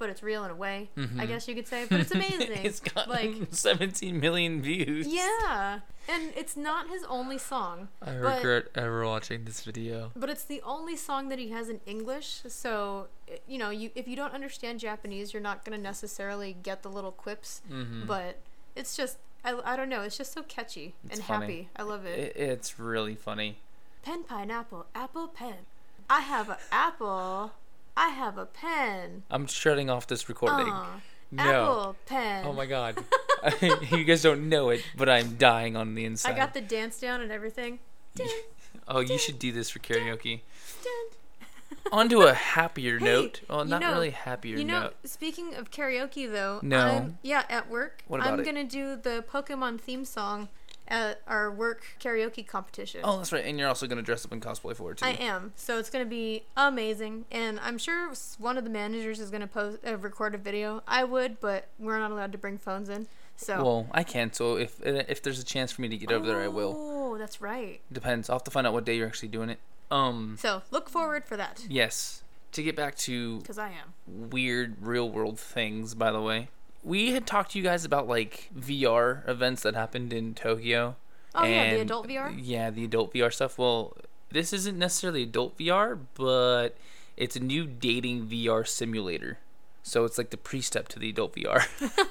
[0.00, 0.90] But it's real in a way.
[0.96, 1.28] I Mhm.
[1.28, 2.50] guess you could say, but it's amazing.
[2.64, 5.06] it's got like 17 million views.
[5.06, 7.88] yeah, and it's not his only song.
[8.02, 10.10] I But- regret ever watching this video.
[10.16, 13.06] But it's the only song that he has in English, so
[13.46, 17.12] you know, you if you don't understand Japanese, you're not gonna necessarily get the little
[17.12, 17.62] quips.
[17.70, 18.06] Mhm.
[18.08, 18.38] But
[18.74, 21.46] it's just, I, I don't know, it's just so catchy It's and funny.
[21.46, 21.68] happy.
[21.76, 22.18] I love it.
[22.18, 23.58] It, it's really funny.
[24.02, 25.66] Pen, pineapple, apple, pen.
[26.08, 27.52] I have an apple.
[28.00, 29.24] I have a pen.
[29.30, 30.72] I'm shutting off this recording.
[30.72, 30.86] Uh,
[31.30, 31.42] no.
[31.42, 32.46] Apple, pen.
[32.46, 32.98] Oh my god.
[33.90, 36.32] you guys don't know it, but I'm dying on the inside.
[36.32, 37.78] I got the dance down and everything.
[38.14, 38.26] Dun,
[38.88, 40.40] oh, you should do this for karaoke.
[40.82, 41.92] dun.
[41.92, 43.42] On to a happier Hey, note.
[43.50, 44.96] Well, not know- really happier You know, note.
[45.04, 46.78] speaking of karaoke though, No.
[46.78, 50.48] I'm, yeah, at work, What about I'm gonna do the Pokemon theme song
[50.90, 53.00] at our work karaoke competition.
[53.04, 53.44] Oh, that's right.
[53.44, 55.06] And you're also going to dress up in cosplay for it, too.
[55.06, 55.52] I am.
[55.56, 57.24] So it's going to be amazing.
[57.30, 60.82] And I'm sure one of the managers is going to post uh, record a video.
[60.86, 63.06] I would, but we're not allowed to bring phones in.
[63.36, 66.26] So Well, I can, so if if there's a chance for me to get over
[66.26, 66.74] there, I will.
[66.76, 67.80] Oh, that's right.
[67.90, 68.28] Depends.
[68.28, 69.58] I'll have to find out what day you're actually doing it.
[69.90, 72.22] Um, So look forward for that yes.
[72.52, 74.28] To get back to because I am.
[74.28, 76.48] weird real world things, by the way.
[76.82, 80.96] We had talked to you guys about like VR events that happened in Tokyo.
[81.34, 82.34] Oh yeah, the adult VR.
[82.36, 83.58] Yeah, the adult VR stuff.
[83.58, 83.96] Well,
[84.30, 86.70] this isn't necessarily adult VR, but
[87.16, 89.38] it's a new dating VR simulator.
[89.82, 91.66] So it's like the pre-step to the adult VR,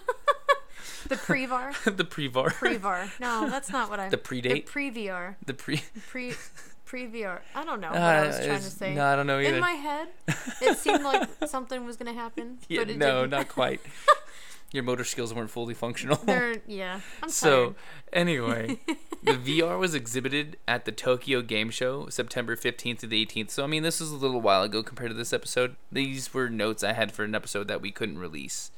[1.07, 1.73] The pre-VAR.
[1.85, 3.09] the pre-VR, Pre-VAR.
[3.19, 4.09] No, that's not what I.
[4.09, 5.35] the pre-date, The pre-VR.
[5.45, 5.81] the pre.
[6.07, 6.33] Pre.
[6.85, 7.39] Pre-VR.
[7.53, 8.95] I don't know what I was Uh, trying to say.
[8.95, 9.55] No, I don't know either.
[9.55, 10.07] In my head,
[10.61, 13.31] it seemed like something was gonna happen, yeah, but it no, didn't.
[13.31, 13.79] not quite.
[14.71, 16.17] Your motor skills weren't fully functional.
[16.25, 16.99] They're yeah.
[17.23, 17.75] I'm So, tired.
[18.13, 18.79] anyway,
[19.23, 23.49] the VR was exhibited at the Tokyo Game Show September 15th to the 18th.
[23.49, 25.75] So, I mean, this was a little while ago compared to this episode.
[25.91, 28.69] These were notes I had for an episode that we couldn't release.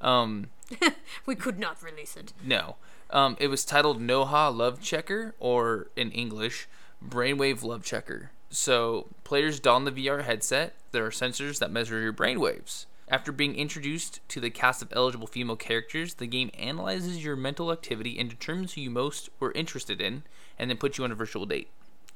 [0.00, 0.50] Um,
[1.26, 2.32] we could not release it.
[2.44, 2.76] no.
[3.12, 6.68] Um, it was titled Noha Love Checker, or in English,
[7.04, 8.30] Brainwave Love Checker.
[8.50, 10.74] So, players don the VR headset.
[10.92, 12.86] There are sensors that measure your brainwaves.
[13.10, 17.72] After being introduced to the cast of eligible female characters, the game analyzes your mental
[17.72, 20.22] activity and determines who you most were interested in,
[20.56, 21.68] and then puts you on a virtual date.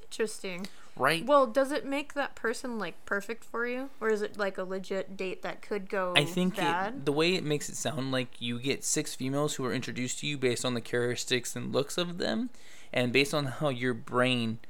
[0.04, 0.68] Interesting.
[0.96, 1.26] Right?
[1.26, 4.62] Well, does it make that person like perfect for you, or is it like a
[4.62, 8.40] legit date that could go I think it, the way it makes it sound like
[8.40, 11.98] you get six females who are introduced to you based on the characteristics and looks
[11.98, 12.50] of them,
[12.92, 14.60] and based on how your brain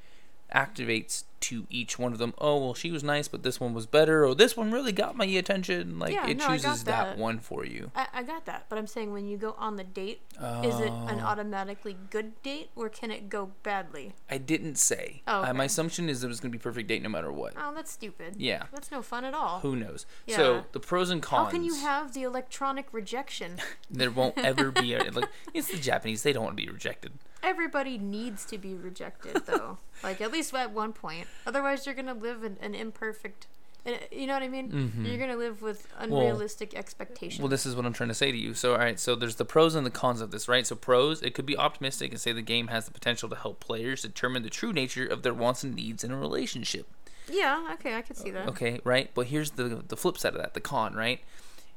[0.55, 2.33] activates to each one of them.
[2.39, 4.25] Oh well, she was nice, but this one was better.
[4.27, 5.99] Or this one really got my attention.
[5.99, 7.17] Like Yeah, it no, chooses that.
[7.17, 7.19] that.
[7.19, 7.91] one for you.
[7.95, 10.23] I, I got that, but I'm saying when you go on the date,
[10.62, 11.24] is it an Oh.
[11.26, 14.14] automatically good date, or can it go badly?
[14.30, 15.22] I didn't say.
[15.28, 17.55] Oh, Uh, my assumption is it was gonna be perfect date no matter what.
[17.57, 18.35] Oh, that's stupid.
[18.37, 18.64] Yeah.
[18.72, 19.61] That's no fun at all.
[19.61, 20.07] Who knows?
[20.26, 20.37] Yeah.
[20.37, 21.47] So the pros and cons.
[21.47, 23.59] How can you have the electronic rejection?
[23.91, 25.28] There won't ever be a like.
[25.55, 26.22] It's the Japanese.
[26.22, 27.12] They don't want to be rejected.
[27.43, 29.78] Everybody needs to be rejected, though.
[30.03, 31.28] like at least at one point.
[31.47, 33.47] Otherwise, you're gonna live in an imperfect.
[33.87, 34.93] Uh, You know what I mean?
[35.05, 37.35] You're gonna live with unrealistic expectations.
[37.35, 37.43] Mm-hmm.
[37.43, 38.55] Well, this is what I'm trying to say to you.
[38.55, 40.66] So, all right, so there's the pros and the cons of this, right?
[40.66, 43.61] So, pros, it could be optimistic and say the game has the potential to help
[43.61, 46.87] players determine the true nature of their wants and needs in a relationship.
[47.28, 48.49] yeah, okay, I can see that.
[48.49, 49.11] Okay, right?
[49.14, 51.20] But here's the the flip side of that, the con, right?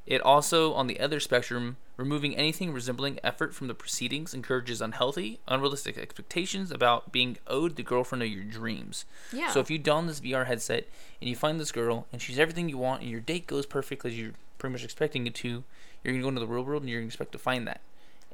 [0.08, 5.40] It also, on the other spectrum, removing anything resembling effort from the proceedings encourages unhealthy,
[5.50, 9.04] unrealistic expectations about being owed the girlfriend of your dreams.
[9.34, 9.52] Yeah.
[9.52, 10.88] So if you don this VR headset
[11.22, 14.02] and you find this girl and she's everything you want and your date goes perfect
[14.02, 15.66] because you're pretty much expecting it to,
[16.04, 17.82] you're gonna go into the real world and you're gonna expect to find that,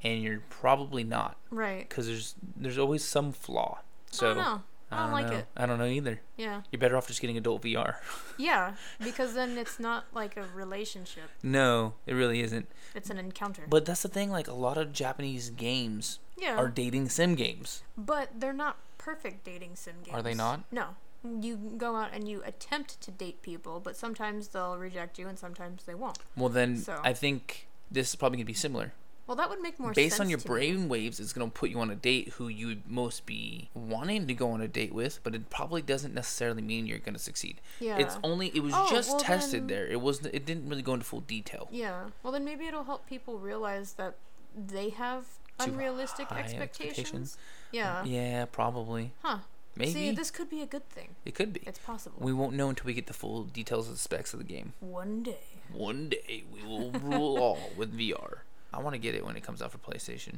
[0.04, 1.90] and you're probably not Right.
[1.90, 3.80] because there's there's always some flaw.
[4.12, 4.62] So
[4.94, 5.00] I don't.
[5.00, 5.38] I don't, like know.
[5.40, 5.48] it.
[5.58, 6.22] I don't know either.
[6.38, 6.62] Yeah.
[6.72, 7.96] You're better off just getting adult VR.
[8.36, 11.30] Yeah, because then it's not like a relationship.
[11.44, 12.68] no, it really isn't.
[12.96, 13.64] It's an encounter.
[13.70, 14.32] But that's the thing.
[14.32, 16.56] Like a lot of Japanese games yeah.
[16.58, 17.84] are dating sim games.
[17.96, 20.16] But they're not perfect dating sim games.
[20.16, 20.62] Are they not?
[20.72, 20.96] No.
[21.24, 25.38] You go out and you attempt to date people, but sometimes they'll reject you and
[25.38, 26.18] sometimes they won't.
[26.36, 28.94] Well, then So- I think this is probably gonna be similar.
[29.26, 29.96] Well, that would make more sense.
[29.96, 30.54] Based on your to me.
[30.54, 34.34] brain waves, it's gonna put you on a date who you'd most be wanting to
[34.34, 37.62] go on a date with, but it probably doesn't necessarily mean you're gonna succeed.
[37.80, 37.98] Yeah.
[38.00, 39.88] It's only it was Oh, just well tested then- there.
[39.88, 41.70] It was it didn't really go into full detail.
[41.72, 42.10] Yeah.
[42.22, 44.16] Well, then maybe it'll help people realize that
[44.56, 45.24] they have
[45.60, 46.60] Too unrealistic expectations.
[46.62, 47.38] expectations.
[47.72, 48.04] Yeah.
[48.04, 49.14] Yeah, probably.
[49.22, 49.40] Huh.
[49.76, 51.16] Maybe See, this could be a good thing.
[51.26, 51.62] it could be.
[51.66, 52.18] It's possible.
[52.20, 54.74] We won't know until we get the full details of the specs of the game.
[54.82, 55.40] One day.
[55.72, 58.40] One day we will rule all with VR.
[58.74, 60.36] I want to get it when it comes out for PlayStation.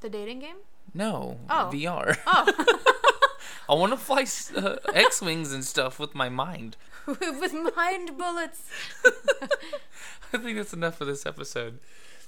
[0.00, 0.56] The dating game?
[0.94, 1.70] No, Oh.
[1.72, 2.18] VR.
[2.26, 2.74] Oh.
[3.68, 4.24] I want to fly
[4.56, 6.76] uh, X wings and stuff with my mind.
[7.06, 8.62] with mind bullets.
[10.32, 11.78] I think that's enough for this episode.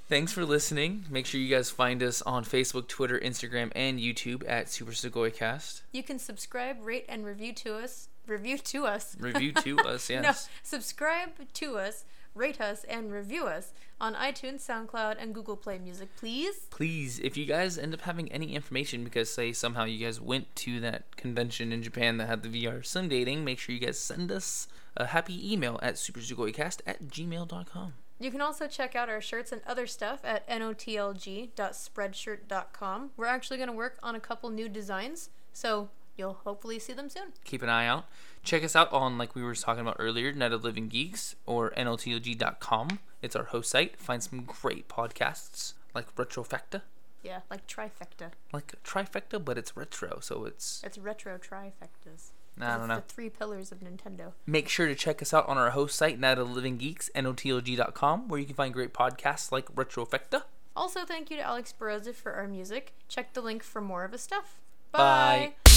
[0.08, 1.04] Thanks for listening.
[1.08, 5.32] Make sure you guys find us on Facebook, Twitter, Instagram, and YouTube at Super Sugoi
[5.32, 5.82] Cast.
[5.92, 8.08] You can subscribe, rate, and review to us.
[8.26, 9.16] Review to us.
[9.18, 10.22] Review to us, yes.
[10.22, 10.32] No,
[10.62, 12.04] subscribe to us,
[12.34, 16.66] rate us, and review us on iTunes, SoundCloud, and Google Play Music, please.
[16.70, 20.54] Please, if you guys end up having any information because say somehow you guys went
[20.56, 23.98] to that convention in Japan that had the VR sim dating, make sure you guys
[23.98, 27.94] send us a happy email at supersugoicast at gmail.com.
[28.18, 33.10] You can also check out our shirts and other stuff at notlg.spreadshirt.com.
[33.16, 35.88] We're actually going to work on a couple new designs, so
[36.20, 37.32] you'll hopefully see them soon.
[37.44, 38.04] Keep an eye out.
[38.44, 41.70] Check us out on, like we were talking about earlier, Net of Living Geeks or
[41.72, 43.00] notlg.com.
[43.22, 43.98] It's our host site.
[43.98, 46.82] Find some great podcasts like Retrofecta.
[47.22, 48.30] Yeah, like trifecta.
[48.52, 50.82] Like trifecta, but it's retro, so it's.
[50.84, 52.30] It's retro trifectas.
[52.58, 52.96] I don't it's know.
[52.96, 54.32] the three pillars of Nintendo.
[54.46, 58.28] Make sure to check us out on our host site, Night of Living Geeks, notlg.com,
[58.28, 60.42] where you can find great podcasts like Retrofecta.
[60.76, 62.94] Also, thank you to Alex Baroza for our music.
[63.08, 64.60] Check the link for more of his stuff.
[64.92, 65.52] Bye.
[65.64, 65.69] Bye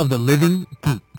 [0.00, 1.09] of the living deep.